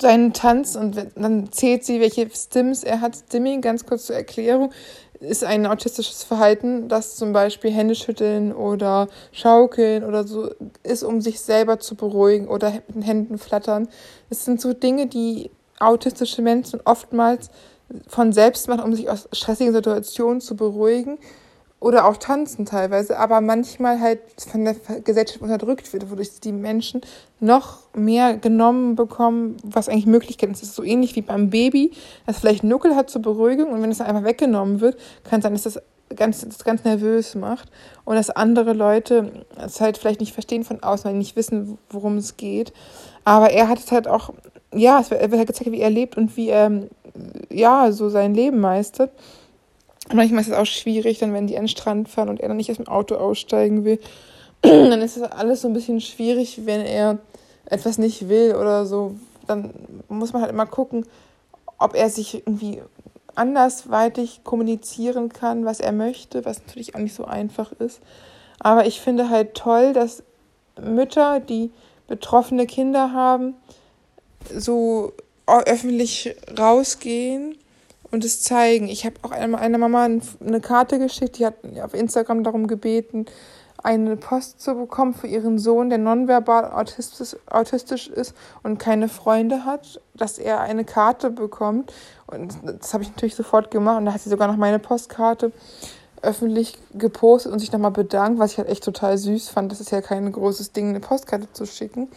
seinen 0.00 0.32
Tanz 0.32 0.74
und 0.74 0.96
dann 1.16 1.52
zählt 1.52 1.84
sie, 1.84 2.00
welche 2.00 2.28
Stims 2.30 2.82
er 2.82 3.00
hat. 3.00 3.16
Stimming, 3.16 3.60
ganz 3.60 3.84
kurz 3.84 4.06
zur 4.06 4.16
Erklärung, 4.16 4.72
ist 5.20 5.44
ein 5.44 5.66
autistisches 5.66 6.22
Verhalten, 6.22 6.88
das 6.88 7.16
zum 7.16 7.32
Beispiel 7.32 7.70
Hände 7.70 7.94
schütteln 7.94 8.52
oder 8.52 9.08
schaukeln 9.32 10.04
oder 10.04 10.24
so 10.24 10.50
ist, 10.82 11.02
um 11.02 11.20
sich 11.20 11.40
selber 11.40 11.78
zu 11.78 11.94
beruhigen 11.94 12.48
oder 12.48 12.70
mit 12.70 12.94
den 12.94 13.02
Händen 13.02 13.38
flattern. 13.38 13.88
Es 14.30 14.44
sind 14.44 14.60
so 14.60 14.72
Dinge, 14.72 15.06
die 15.06 15.50
autistische 15.78 16.42
Menschen 16.42 16.80
oftmals 16.84 17.50
von 18.08 18.32
selbst 18.32 18.68
machen, 18.68 18.82
um 18.82 18.94
sich 18.94 19.08
aus 19.08 19.28
stressigen 19.32 19.72
Situationen 19.72 20.40
zu 20.40 20.56
beruhigen 20.56 21.18
oder 21.78 22.06
auch 22.06 22.16
tanzen 22.16 22.64
teilweise, 22.64 23.18
aber 23.18 23.40
manchmal 23.40 24.00
halt 24.00 24.20
von 24.38 24.64
der 24.64 24.74
Gesellschaft 25.04 25.42
unterdrückt 25.42 25.92
wird, 25.92 26.10
wodurch 26.10 26.40
die 26.40 26.52
Menschen 26.52 27.02
noch 27.38 27.80
mehr 27.94 28.38
genommen 28.38 28.96
bekommen, 28.96 29.58
was 29.62 29.88
eigentlich 29.88 30.06
Möglichkeiten 30.06 30.52
ist. 30.52 30.62
Es 30.62 30.70
ist 30.70 30.76
so 30.76 30.82
ähnlich 30.82 31.16
wie 31.16 31.22
beim 31.22 31.50
Baby, 31.50 31.92
das 32.26 32.38
vielleicht 32.38 32.64
Nuckel 32.64 32.96
hat 32.96 33.10
zur 33.10 33.22
Beruhigung 33.22 33.72
und 33.72 33.82
wenn 33.82 33.90
es 33.90 34.00
einfach 34.00 34.24
weggenommen 34.24 34.80
wird, 34.80 34.96
kann 35.24 35.40
es 35.40 35.42
sein, 35.44 35.52
dass 35.52 35.62
das 35.64 35.82
ganz, 36.14 36.40
das 36.40 36.64
ganz 36.64 36.84
nervös 36.84 37.34
macht 37.34 37.68
und 38.04 38.14
dass 38.14 38.30
andere 38.30 38.72
Leute 38.72 39.44
es 39.56 39.80
halt 39.80 39.98
vielleicht 39.98 40.20
nicht 40.20 40.32
verstehen 40.32 40.64
von 40.64 40.82
außen, 40.82 41.04
weil 41.04 41.12
die 41.12 41.18
nicht 41.18 41.36
wissen, 41.36 41.78
worum 41.90 42.16
es 42.16 42.36
geht. 42.36 42.72
Aber 43.24 43.50
er 43.50 43.68
hat 43.68 43.78
es 43.78 43.90
halt 43.90 44.06
auch, 44.08 44.32
ja, 44.72 45.00
es 45.00 45.10
wird 45.10 45.20
halt 45.20 45.46
gezeigt, 45.46 45.72
wie 45.72 45.80
er 45.80 45.90
lebt 45.90 46.16
und 46.16 46.36
wie 46.36 46.48
er, 46.48 46.70
ja, 47.50 47.90
so 47.92 48.08
sein 48.08 48.34
Leben 48.34 48.60
meistert. 48.60 49.10
Manchmal 50.12 50.42
ist 50.42 50.48
es 50.48 50.54
auch 50.54 50.66
schwierig, 50.66 51.18
dann 51.18 51.32
wenn 51.32 51.46
die 51.46 51.56
an 51.56 51.64
den 51.64 51.68
Strand 51.68 52.08
fahren 52.08 52.28
und 52.28 52.40
er 52.40 52.48
dann 52.48 52.56
nicht 52.56 52.70
aus 52.70 52.76
dem 52.76 52.88
Auto 52.88 53.16
aussteigen 53.16 53.84
will, 53.84 53.98
dann 54.62 55.02
ist 55.02 55.16
das 55.16 55.30
alles 55.30 55.62
so 55.62 55.68
ein 55.68 55.74
bisschen 55.74 56.00
schwierig, 56.00 56.64
wenn 56.64 56.80
er 56.80 57.18
etwas 57.64 57.98
nicht 57.98 58.28
will 58.28 58.54
oder 58.54 58.86
so. 58.86 59.16
Dann 59.46 59.70
muss 60.08 60.32
man 60.32 60.42
halt 60.42 60.52
immer 60.52 60.66
gucken, 60.66 61.06
ob 61.78 61.94
er 61.94 62.08
sich 62.08 62.34
irgendwie 62.34 62.82
andersweitig 63.34 64.42
kommunizieren 64.44 65.28
kann, 65.28 65.64
was 65.64 65.80
er 65.80 65.92
möchte, 65.92 66.44
was 66.44 66.62
natürlich 66.66 66.94
auch 66.94 67.00
nicht 67.00 67.14
so 67.14 67.24
einfach 67.24 67.72
ist. 67.72 68.00
Aber 68.58 68.86
ich 68.86 69.00
finde 69.00 69.28
halt 69.28 69.54
toll, 69.54 69.92
dass 69.92 70.22
Mütter, 70.80 71.40
die 71.40 71.70
betroffene 72.06 72.66
Kinder 72.66 73.12
haben, 73.12 73.54
so 74.54 75.12
öffentlich 75.46 76.34
rausgehen 76.58 77.56
und 78.16 78.24
es 78.24 78.42
zeigen. 78.42 78.88
Ich 78.88 79.04
habe 79.04 79.16
auch 79.20 79.30
einer 79.30 79.76
Mama 79.76 80.04
eine 80.04 80.60
Karte 80.62 80.98
geschickt, 80.98 81.38
die 81.38 81.44
hat 81.44 81.56
auf 81.84 81.92
Instagram 81.92 82.44
darum 82.44 82.66
gebeten, 82.66 83.26
eine 83.82 84.16
Post 84.16 84.62
zu 84.62 84.74
bekommen 84.74 85.12
für 85.12 85.26
ihren 85.26 85.58
Sohn, 85.58 85.90
der 85.90 85.98
nonverbal 85.98 86.72
autistisch, 86.72 87.36
autistisch 87.50 88.08
ist 88.08 88.34
und 88.62 88.78
keine 88.78 89.10
Freunde 89.10 89.66
hat, 89.66 90.00
dass 90.14 90.38
er 90.38 90.60
eine 90.60 90.86
Karte 90.86 91.28
bekommt. 91.28 91.92
Und 92.26 92.56
das 92.64 92.94
habe 92.94 93.04
ich 93.04 93.10
natürlich 93.10 93.36
sofort 93.36 93.70
gemacht. 93.70 93.98
Und 93.98 94.06
da 94.06 94.14
hat 94.14 94.22
sie 94.22 94.30
sogar 94.30 94.48
noch 94.48 94.56
meine 94.56 94.78
Postkarte 94.78 95.52
öffentlich 96.22 96.78
gepostet 96.94 97.52
und 97.52 97.58
sich 97.58 97.70
nochmal 97.70 97.90
bedankt, 97.90 98.38
was 98.38 98.52
ich 98.52 98.58
halt 98.58 98.70
echt 98.70 98.82
total 98.82 99.18
süß 99.18 99.50
fand. 99.50 99.70
Das 99.70 99.82
ist 99.82 99.90
ja 99.90 100.00
kein 100.00 100.32
großes 100.32 100.72
Ding, 100.72 100.88
eine 100.88 101.00
Postkarte 101.00 101.52
zu 101.52 101.66
schicken. 101.66 102.08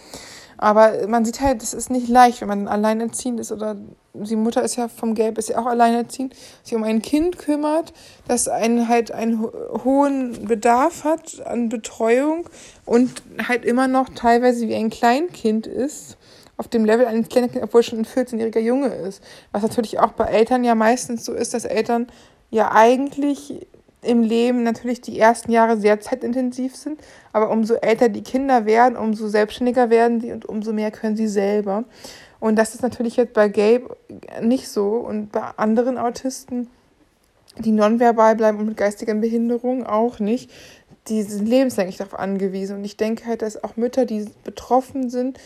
Aber 0.62 1.08
man 1.08 1.24
sieht 1.24 1.39
halt, 1.39 1.63
es 1.63 1.74
ist 1.74 1.89
nicht 1.89 2.10
leicht, 2.10 2.41
wenn 2.41 2.50
man 2.50 2.67
alleinerziehend 2.67 3.39
ist 3.39 3.54
oder 3.54 3.78
die 4.13 4.36
Mutter 4.36 4.62
ist 4.62 4.76
ja 4.76 4.89
vom 4.89 5.15
Gelb, 5.15 5.38
ist 5.38 5.48
ja 5.48 5.58
auch 5.58 5.65
alleinerziehend, 5.65 6.36
sich 6.63 6.76
um 6.76 6.84
ein 6.84 7.02
Kind 7.02 7.38
kümmert, 7.38 7.93
das 8.28 8.50
einen 8.50 8.89
halt 8.89 9.12
einen 9.12 9.41
hohen 9.41 10.45
Bedarf 10.45 11.06
hat 11.06 11.45
an 11.45 11.69
Betreuung 11.69 12.50
und 12.86 13.24
halt 13.48 13.63
immer 13.63 13.88
noch 13.88 14.10
teilweise 14.10 14.67
wie 14.67 14.76
ein 14.76 14.89
Kleinkind 14.89 15.65
ist 15.65 16.17
auf 16.58 16.67
dem 16.67 16.84
Level 16.84 17.06
eines 17.06 17.30
Kleinkindes, 17.30 17.63
obwohl 17.63 17.84
schon 17.84 18.00
ein 18.00 18.06
14-jähriger 18.06 18.60
Junge 18.60 18.89
ist. 18.89 19.24
Was 19.54 19.63
natürlich 19.63 19.98
auch 20.00 20.12
bei 20.12 20.26
Eltern 20.26 20.65
ja 20.65 20.76
meistens 20.76 21.24
so 21.24 21.32
ist, 21.32 21.54
dass 21.54 21.63
Eltern 21.63 22.08
ja 22.50 22.74
eigentlich 22.74 23.65
im 24.02 24.24
Leben 24.24 24.64
natürlich 24.64 25.02
die 25.02 25.20
ersten 25.20 25.52
Jahre 25.52 25.78
sehr 25.78 26.00
zeitintensiv 26.00 26.76
sind, 26.76 27.02
aber 27.34 27.50
umso 27.50 27.76
älter 27.76 28.10
die 28.10 28.24
Kinder 28.24 28.66
werden, 28.66 28.96
umso 28.96 29.28
selbstständiger 29.28 29.90
werden 29.90 30.22
sie 30.22 30.32
und 30.32 30.46
umso 30.46 30.72
mehr 30.72 30.92
können 30.92 31.18
sie 31.18 31.28
selber. 31.28 31.84
Und 32.40 32.56
das 32.56 32.74
ist 32.74 32.82
natürlich 32.82 33.18
jetzt 33.18 33.34
bei 33.34 33.50
Gabe 33.50 33.98
nicht 34.42 34.70
so 34.70 34.92
und 34.96 35.32
bei 35.32 35.42
anderen 35.58 35.98
Autisten, 35.98 36.70
die 37.58 37.72
nonverbal 37.72 38.36
bleiben 38.36 38.60
und 38.60 38.68
mit 38.68 38.78
geistiger 38.78 39.14
Behinderung 39.16 39.86
auch 39.86 40.20
nicht. 40.20 40.50
Die 41.10 41.24
sind 41.24 41.48
lebenslänglich 41.48 41.98
darauf 41.98 42.18
angewiesen. 42.18 42.78
Und 42.78 42.86
ich 42.86 42.96
denke 42.96 43.26
halt, 43.26 43.42
dass 43.42 43.62
auch 43.64 43.76
Mütter, 43.76 44.06
die 44.06 44.26
betroffen 44.46 45.10
sind 45.10 45.40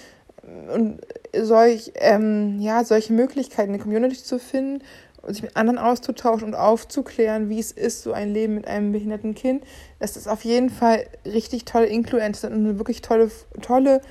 und 0.71 0.99
solch, 1.35 1.93
ähm, 1.95 2.59
ja, 2.59 2.83
solche 2.83 3.13
Möglichkeiten 3.13 3.69
in 3.69 3.77
der 3.77 3.81
Community 3.81 4.17
zu 4.17 4.37
finden 4.37 4.83
sich 5.27 5.41
mit 5.41 5.55
anderen 5.55 5.79
auszutauschen 5.79 6.47
und 6.47 6.55
aufzuklären, 6.55 7.49
wie 7.49 7.59
es 7.59 7.71
ist, 7.71 8.03
so 8.03 8.11
ein 8.13 8.33
Leben 8.33 8.55
mit 8.55 8.67
einem 8.67 8.91
behinderten 8.91 9.35
Kind. 9.35 9.63
Das 9.99 10.17
ist 10.17 10.27
auf 10.27 10.43
jeden 10.43 10.69
Fall 10.69 11.05
richtig 11.25 11.65
tolle 11.65 11.85
Influencer 11.85 12.49
und 12.49 12.55
eine 12.55 12.77
wirklich 12.77 13.01
tolle, 13.01 13.31
tolle 13.61 14.01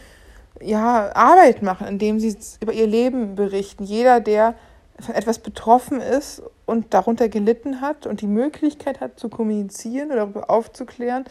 ja, 0.60 1.14
Arbeit 1.14 1.62
machen, 1.62 1.86
indem 1.86 2.18
sie 2.18 2.36
über 2.60 2.72
ihr 2.72 2.86
Leben 2.86 3.34
berichten. 3.34 3.84
Jeder, 3.84 4.20
der 4.20 4.54
von 4.98 5.14
etwas 5.14 5.38
betroffen 5.38 6.00
ist 6.00 6.42
und 6.64 6.94
darunter 6.94 7.28
gelitten 7.28 7.80
hat 7.80 8.06
und 8.06 8.20
die 8.20 8.26
Möglichkeit 8.26 9.00
hat 9.00 9.18
zu 9.18 9.28
kommunizieren 9.28 10.08
oder 10.08 10.20
darüber 10.20 10.50
aufzuklären, 10.50 11.24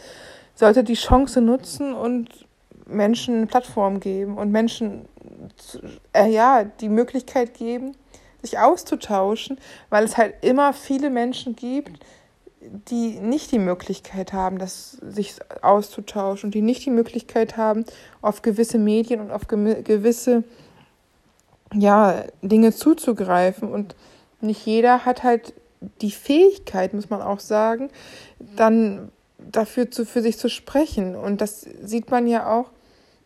sollte 0.54 0.84
die 0.84 0.94
Chance 0.94 1.40
nutzen 1.40 1.94
und 1.94 2.46
Menschen 2.86 3.36
eine 3.36 3.46
Plattform 3.46 4.00
geben 4.00 4.36
und 4.36 4.50
Menschen 4.50 5.06
äh, 6.12 6.30
ja, 6.30 6.64
die 6.64 6.88
Möglichkeit 6.88 7.54
geben, 7.54 7.96
sich 8.42 8.58
auszutauschen, 8.58 9.58
weil 9.88 10.04
es 10.04 10.16
halt 10.16 10.34
immer 10.42 10.72
viele 10.72 11.10
Menschen 11.10 11.56
gibt, 11.56 12.04
die 12.60 13.18
nicht 13.20 13.50
die 13.52 13.58
Möglichkeit 13.58 14.32
haben, 14.32 14.58
das 14.58 14.92
sich 14.92 15.34
auszutauschen 15.62 16.48
und 16.48 16.54
die 16.54 16.62
nicht 16.62 16.84
die 16.84 16.90
Möglichkeit 16.90 17.56
haben, 17.56 17.84
auf 18.20 18.42
gewisse 18.42 18.78
Medien 18.78 19.20
und 19.20 19.30
auf 19.30 19.48
gewisse 19.48 20.44
ja, 21.74 22.24
Dinge 22.42 22.72
zuzugreifen. 22.72 23.70
Und 23.72 23.96
nicht 24.40 24.64
jeder 24.64 25.04
hat 25.04 25.22
halt 25.22 25.54
die 26.00 26.12
Fähigkeit, 26.12 26.94
muss 26.94 27.10
man 27.10 27.22
auch 27.22 27.40
sagen, 27.40 27.90
dann 28.38 29.10
dafür 29.38 29.90
zu, 29.90 30.04
für 30.04 30.22
sich 30.22 30.38
zu 30.38 30.48
sprechen. 30.48 31.16
Und 31.16 31.40
das 31.40 31.66
sieht 31.82 32.10
man 32.10 32.26
ja 32.26 32.52
auch 32.52 32.70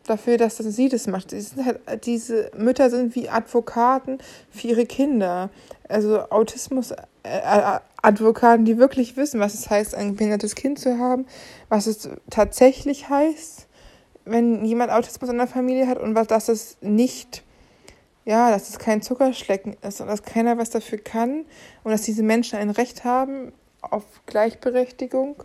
dafür, 0.06 0.38
dass 0.38 0.56
sie 0.56 0.88
das 0.88 1.06
macht. 1.06 1.32
Halt, 1.32 2.06
diese 2.06 2.50
Mütter 2.56 2.88
sind 2.90 3.14
wie 3.14 3.28
Advokaten 3.28 4.18
für 4.50 4.68
ihre 4.68 4.86
Kinder. 4.86 5.50
Also 5.88 6.20
Autismus-Advokaten, 6.30 8.64
die 8.64 8.78
wirklich 8.78 9.16
wissen, 9.16 9.40
was 9.40 9.54
es 9.54 9.70
heißt, 9.70 9.94
ein 9.94 10.16
behindertes 10.16 10.54
Kind 10.54 10.78
zu 10.78 10.98
haben, 10.98 11.26
was 11.68 11.86
es 11.86 12.08
tatsächlich 12.30 13.08
heißt, 13.08 13.66
wenn 14.24 14.64
jemand 14.64 14.90
Autismus 14.90 15.30
in 15.30 15.38
der 15.38 15.46
Familie 15.46 15.86
hat 15.86 15.98
und 15.98 16.14
was, 16.14 16.26
dass 16.26 16.48
es 16.48 16.76
nicht, 16.80 17.44
ja, 18.24 18.50
dass 18.50 18.68
es 18.68 18.78
kein 18.78 19.02
Zuckerschlecken 19.02 19.76
ist 19.82 20.00
und 20.00 20.08
dass 20.08 20.24
keiner 20.24 20.58
was 20.58 20.70
dafür 20.70 20.98
kann 20.98 21.44
und 21.84 21.92
dass 21.92 22.02
diese 22.02 22.24
Menschen 22.24 22.58
ein 22.58 22.70
Recht 22.70 23.04
haben 23.04 23.52
auf 23.80 24.02
Gleichberechtigung 24.26 25.44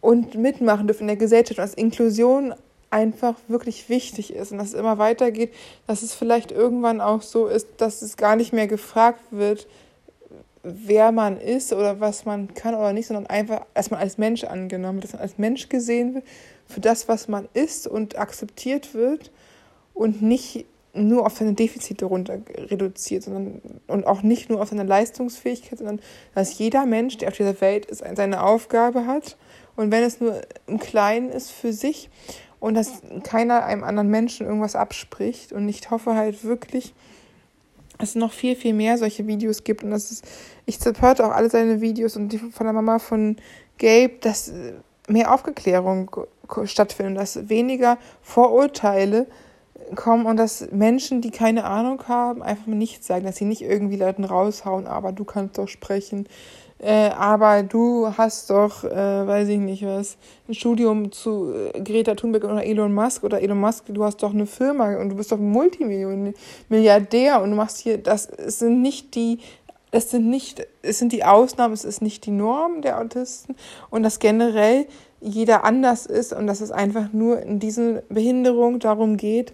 und 0.00 0.34
mitmachen 0.34 0.86
dürfen 0.86 1.02
in 1.02 1.08
der 1.08 1.16
Gesellschaft, 1.16 1.58
dass 1.58 1.74
Inklusion 1.74 2.54
einfach 2.92 3.34
wirklich 3.48 3.88
wichtig 3.88 4.34
ist 4.34 4.52
und 4.52 4.58
dass 4.58 4.68
es 4.68 4.74
immer 4.74 4.98
weitergeht, 4.98 5.52
dass 5.86 6.02
es 6.02 6.14
vielleicht 6.14 6.52
irgendwann 6.52 7.00
auch 7.00 7.22
so 7.22 7.46
ist, 7.46 7.68
dass 7.78 8.02
es 8.02 8.16
gar 8.16 8.36
nicht 8.36 8.52
mehr 8.52 8.66
gefragt 8.66 9.20
wird, 9.30 9.66
wer 10.62 11.10
man 11.10 11.40
ist 11.40 11.72
oder 11.72 12.00
was 12.00 12.24
man 12.24 12.54
kann 12.54 12.74
oder 12.74 12.92
nicht, 12.92 13.06
sondern 13.06 13.26
einfach 13.26 13.66
erstmal 13.74 14.00
als 14.00 14.18
Mensch 14.18 14.44
angenommen 14.44 14.98
wird, 14.98 15.04
dass 15.04 15.12
man 15.14 15.22
als 15.22 15.38
Mensch 15.38 15.68
gesehen 15.68 16.14
wird 16.14 16.24
für 16.66 16.80
das, 16.80 17.08
was 17.08 17.28
man 17.28 17.48
ist 17.54 17.86
und 17.86 18.18
akzeptiert 18.18 18.94
wird 18.94 19.32
und 19.94 20.22
nicht 20.22 20.66
nur 20.94 21.24
auf 21.24 21.36
seine 21.36 21.54
Defizite 21.54 22.04
runter 22.04 22.40
reduziert, 22.54 23.22
sondern 23.22 23.62
und 23.86 24.06
auch 24.06 24.22
nicht 24.22 24.50
nur 24.50 24.60
auf 24.60 24.68
seine 24.68 24.84
Leistungsfähigkeit, 24.84 25.78
sondern 25.78 26.00
dass 26.34 26.58
jeder 26.58 26.84
Mensch, 26.84 27.16
der 27.16 27.28
auf 27.28 27.36
dieser 27.36 27.58
Welt 27.62 27.86
ist, 27.86 28.04
seine 28.14 28.42
Aufgabe 28.44 29.06
hat. 29.06 29.38
Und 29.74 29.90
wenn 29.90 30.02
es 30.02 30.20
nur 30.20 30.42
im 30.66 30.78
Kleinen 30.78 31.30
ist 31.30 31.50
für 31.50 31.72
sich 31.72 32.10
und 32.62 32.74
dass 32.74 33.02
keiner 33.24 33.64
einem 33.64 33.82
anderen 33.82 34.08
Menschen 34.08 34.46
irgendwas 34.46 34.76
abspricht. 34.76 35.52
Und 35.52 35.68
ich 35.68 35.90
hoffe 35.90 36.14
halt 36.14 36.44
wirklich, 36.44 36.94
dass 37.98 38.10
es 38.10 38.14
noch 38.14 38.32
viel, 38.32 38.54
viel 38.54 38.72
mehr 38.72 38.98
solche 38.98 39.26
Videos 39.26 39.64
gibt. 39.64 39.82
Und 39.82 39.90
dass 39.90 40.12
es, 40.12 40.22
ich 40.64 40.78
supporte 40.78 41.26
auch 41.26 41.32
alle 41.32 41.50
seine 41.50 41.80
Videos 41.80 42.16
und 42.16 42.28
die 42.28 42.38
von 42.38 42.66
der 42.66 42.72
Mama 42.72 43.00
von 43.00 43.34
Gabe, 43.78 44.12
dass 44.20 44.52
mehr 45.08 45.34
Aufklärung 45.34 46.08
stattfindet, 46.62 47.20
dass 47.20 47.48
weniger 47.48 47.98
Vorurteile 48.22 49.26
kommen 49.96 50.26
und 50.26 50.36
dass 50.36 50.70
Menschen, 50.70 51.20
die 51.20 51.32
keine 51.32 51.64
Ahnung 51.64 52.06
haben, 52.06 52.44
einfach 52.44 52.68
nichts 52.68 53.08
sagen, 53.08 53.24
dass 53.24 53.38
sie 53.38 53.44
nicht 53.44 53.62
irgendwie 53.62 53.96
Leuten 53.96 54.22
raushauen, 54.22 54.86
aber 54.86 55.10
du 55.10 55.24
kannst 55.24 55.58
doch 55.58 55.66
sprechen, 55.66 56.28
äh, 56.82 57.10
aber 57.10 57.62
du 57.62 58.08
hast 58.18 58.50
doch, 58.50 58.82
äh, 58.82 59.26
weiß 59.26 59.48
ich 59.48 59.58
nicht 59.58 59.86
was, 59.86 60.16
ein 60.48 60.54
Studium 60.54 61.12
zu 61.12 61.52
äh, 61.72 61.80
Greta 61.80 62.16
Thunberg 62.16 62.42
oder 62.42 62.64
Elon 62.64 62.92
Musk 62.92 63.22
oder 63.22 63.40
Elon 63.40 63.60
Musk, 63.60 63.84
du 63.88 64.02
hast 64.02 64.20
doch 64.20 64.34
eine 64.34 64.46
Firma 64.46 64.96
und 64.96 65.10
du 65.10 65.14
bist 65.14 65.30
doch 65.30 65.38
Multimilliardär 65.38 67.40
und 67.40 67.50
du 67.50 67.56
machst 67.56 67.78
hier, 67.78 67.98
das 67.98 68.24
sind 68.24 68.82
nicht 68.82 69.14
die, 69.14 69.38
es 69.92 70.10
sind 70.10 70.28
nicht, 70.28 70.66
es 70.82 70.98
sind 70.98 71.12
die 71.12 71.24
Ausnahmen, 71.24 71.72
es 71.72 71.84
ist 71.84 72.02
nicht 72.02 72.26
die 72.26 72.32
Norm 72.32 72.82
der 72.82 73.00
Autisten 73.00 73.54
und 73.90 74.02
dass 74.02 74.18
generell 74.18 74.86
jeder 75.20 75.64
anders 75.64 76.06
ist 76.06 76.32
und 76.32 76.48
dass 76.48 76.60
es 76.60 76.72
einfach 76.72 77.12
nur 77.12 77.42
in 77.42 77.60
diesen 77.60 78.00
Behinderungen 78.08 78.80
darum 78.80 79.16
geht, 79.16 79.52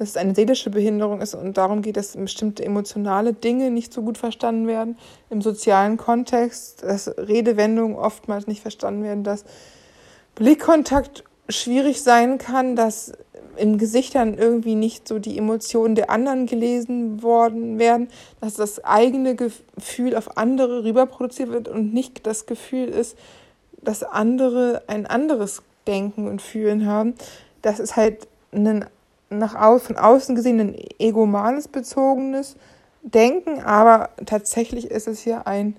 dass 0.00 0.08
es 0.08 0.16
eine 0.16 0.34
seelische 0.34 0.70
Behinderung 0.70 1.20
ist 1.20 1.34
und 1.34 1.58
darum 1.58 1.82
geht, 1.82 1.98
dass 1.98 2.16
bestimmte 2.16 2.64
emotionale 2.64 3.34
Dinge 3.34 3.70
nicht 3.70 3.92
so 3.92 4.00
gut 4.00 4.16
verstanden 4.16 4.66
werden 4.66 4.96
im 5.28 5.42
sozialen 5.42 5.98
Kontext, 5.98 6.82
dass 6.82 7.06
Redewendungen 7.18 7.98
oftmals 7.98 8.46
nicht 8.46 8.62
verstanden 8.62 9.02
werden, 9.02 9.24
dass 9.24 9.44
Blickkontakt 10.36 11.24
schwierig 11.50 12.00
sein 12.02 12.38
kann, 12.38 12.76
dass 12.76 13.12
in 13.56 13.76
Gesichtern 13.76 14.38
irgendwie 14.38 14.74
nicht 14.74 15.06
so 15.06 15.18
die 15.18 15.36
Emotionen 15.36 15.94
der 15.96 16.08
anderen 16.08 16.46
gelesen 16.46 17.22
worden 17.22 17.78
werden, 17.78 18.08
dass 18.40 18.54
das 18.54 18.82
eigene 18.82 19.36
Gefühl 19.36 20.16
auf 20.16 20.38
andere 20.38 20.82
rüberproduziert 20.82 21.50
wird 21.50 21.68
und 21.68 21.92
nicht 21.92 22.26
das 22.26 22.46
Gefühl 22.46 22.88
ist, 22.88 23.18
dass 23.82 24.02
andere 24.02 24.80
ein 24.86 25.04
anderes 25.04 25.60
Denken 25.86 26.26
und 26.26 26.40
Fühlen 26.40 26.86
haben. 26.86 27.16
Das 27.60 27.80
ist 27.80 27.96
halt 27.96 28.28
ein 28.50 28.86
nach 29.30 29.54
au 29.54 29.78
von 29.78 29.96
außen 29.96 30.34
gesehen 30.34 30.60
ein 30.60 30.76
egomanes 30.98 31.68
bezogenes 31.68 32.56
Denken, 33.02 33.60
aber 33.62 34.10
tatsächlich 34.26 34.90
ist 34.90 35.08
es 35.08 35.20
hier 35.20 35.46
ein 35.46 35.76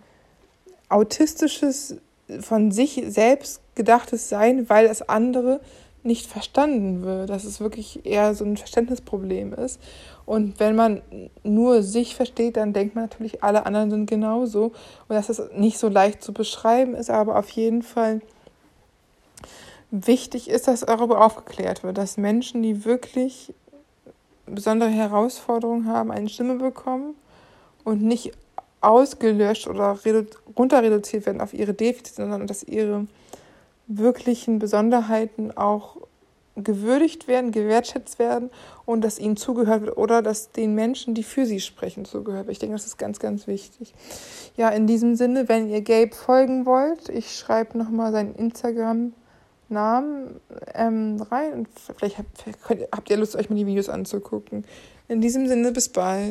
autistisches, 0.89 1.97
von 2.39 2.71
sich 2.71 3.03
selbst 3.07 3.61
gedachtes 3.75 4.29
Sein, 4.29 4.69
weil 4.69 4.87
das 4.87 5.07
andere 5.07 5.59
nicht 6.03 6.25
verstanden 6.25 7.03
wird, 7.03 7.29
dass 7.29 7.43
es 7.43 7.59
wirklich 7.59 8.05
eher 8.05 8.33
so 8.33 8.43
ein 8.43 8.57
Verständnisproblem 8.57 9.53
ist. 9.53 9.79
Und 10.25 10.59
wenn 10.59 10.75
man 10.75 11.01
nur 11.43 11.83
sich 11.83 12.15
versteht, 12.15 12.57
dann 12.57 12.73
denkt 12.73 12.95
man 12.95 13.03
natürlich, 13.03 13.43
alle 13.43 13.65
anderen 13.65 13.91
sind 13.91 14.09
genauso. 14.09 14.71
Und 15.07 15.15
dass 15.15 15.29
es 15.29 15.41
nicht 15.55 15.77
so 15.77 15.89
leicht 15.89 16.23
zu 16.23 16.33
beschreiben 16.33 16.95
ist, 16.95 17.09
aber 17.09 17.37
auf 17.37 17.49
jeden 17.49 17.83
Fall 17.83 18.21
wichtig 19.91 20.49
ist, 20.49 20.67
dass 20.67 20.82
darüber 20.82 21.23
aufgeklärt 21.23 21.84
wird, 21.84 21.97
dass 21.97 22.17
Menschen, 22.17 22.63
die 22.63 22.86
wirklich 22.86 23.54
besondere 24.45 24.89
Herausforderungen 24.89 25.88
haben, 25.88 26.12
eine 26.12 26.30
Stimme 26.30 26.56
bekommen 26.56 27.15
und 27.84 28.01
nicht 28.01 28.32
ausgelöscht 28.80 29.67
oder 29.67 29.99
runter 30.58 30.82
reduziert 30.82 31.25
werden 31.25 31.41
auf 31.41 31.54
ihre 31.54 31.73
Defizite, 31.73 32.15
sondern 32.15 32.47
dass 32.47 32.63
ihre 32.63 33.06
wirklichen 33.88 34.60
Besonderheiten 34.60 35.56
auch 35.56 35.97
gewürdigt 36.56 37.27
werden, 37.27 37.51
gewertschätzt 37.51 38.19
werden 38.19 38.49
und 38.86 39.01
dass 39.01 39.19
ihnen 39.19 39.38
zugehört 39.38 39.84
wird 39.84 39.97
oder 39.97 40.21
dass 40.21 40.51
den 40.51 40.75
Menschen, 40.75 41.13
die 41.13 41.23
für 41.23 41.45
sie 41.45 41.60
sprechen, 41.60 42.06
zugehört 42.06 42.47
wird. 42.47 42.54
Ich 42.54 42.60
denke, 42.60 42.75
das 42.75 42.86
ist 42.86 42.97
ganz, 42.97 43.19
ganz 43.19 43.47
wichtig. 43.47 43.93
Ja, 44.58 44.69
in 44.69 44.86
diesem 44.86 45.15
Sinne, 45.15 45.47
wenn 45.47 45.69
ihr 45.69 45.82
Gabe 45.82 46.13
folgen 46.13 46.65
wollt, 46.65 47.10
ich 47.10 47.38
schreibe 47.38 47.77
nochmal 47.77 48.12
seinen 48.12 48.36
Instagram-Namen 49.71 50.41
ähm, 50.75 51.21
rein 51.31 51.53
und 51.53 51.67
vielleicht 51.97 52.17
habt, 52.17 52.45
habt 52.91 53.10
ihr 53.10 53.17
Lust, 53.17 53.36
euch 53.36 53.49
mal 53.49 53.55
die 53.55 53.65
Videos 53.65 53.89
anzugucken. 53.89 54.65
In 55.07 55.21
diesem 55.21 55.47
Sinne, 55.47 55.71
bis 55.71 55.89
bald. 55.89 56.29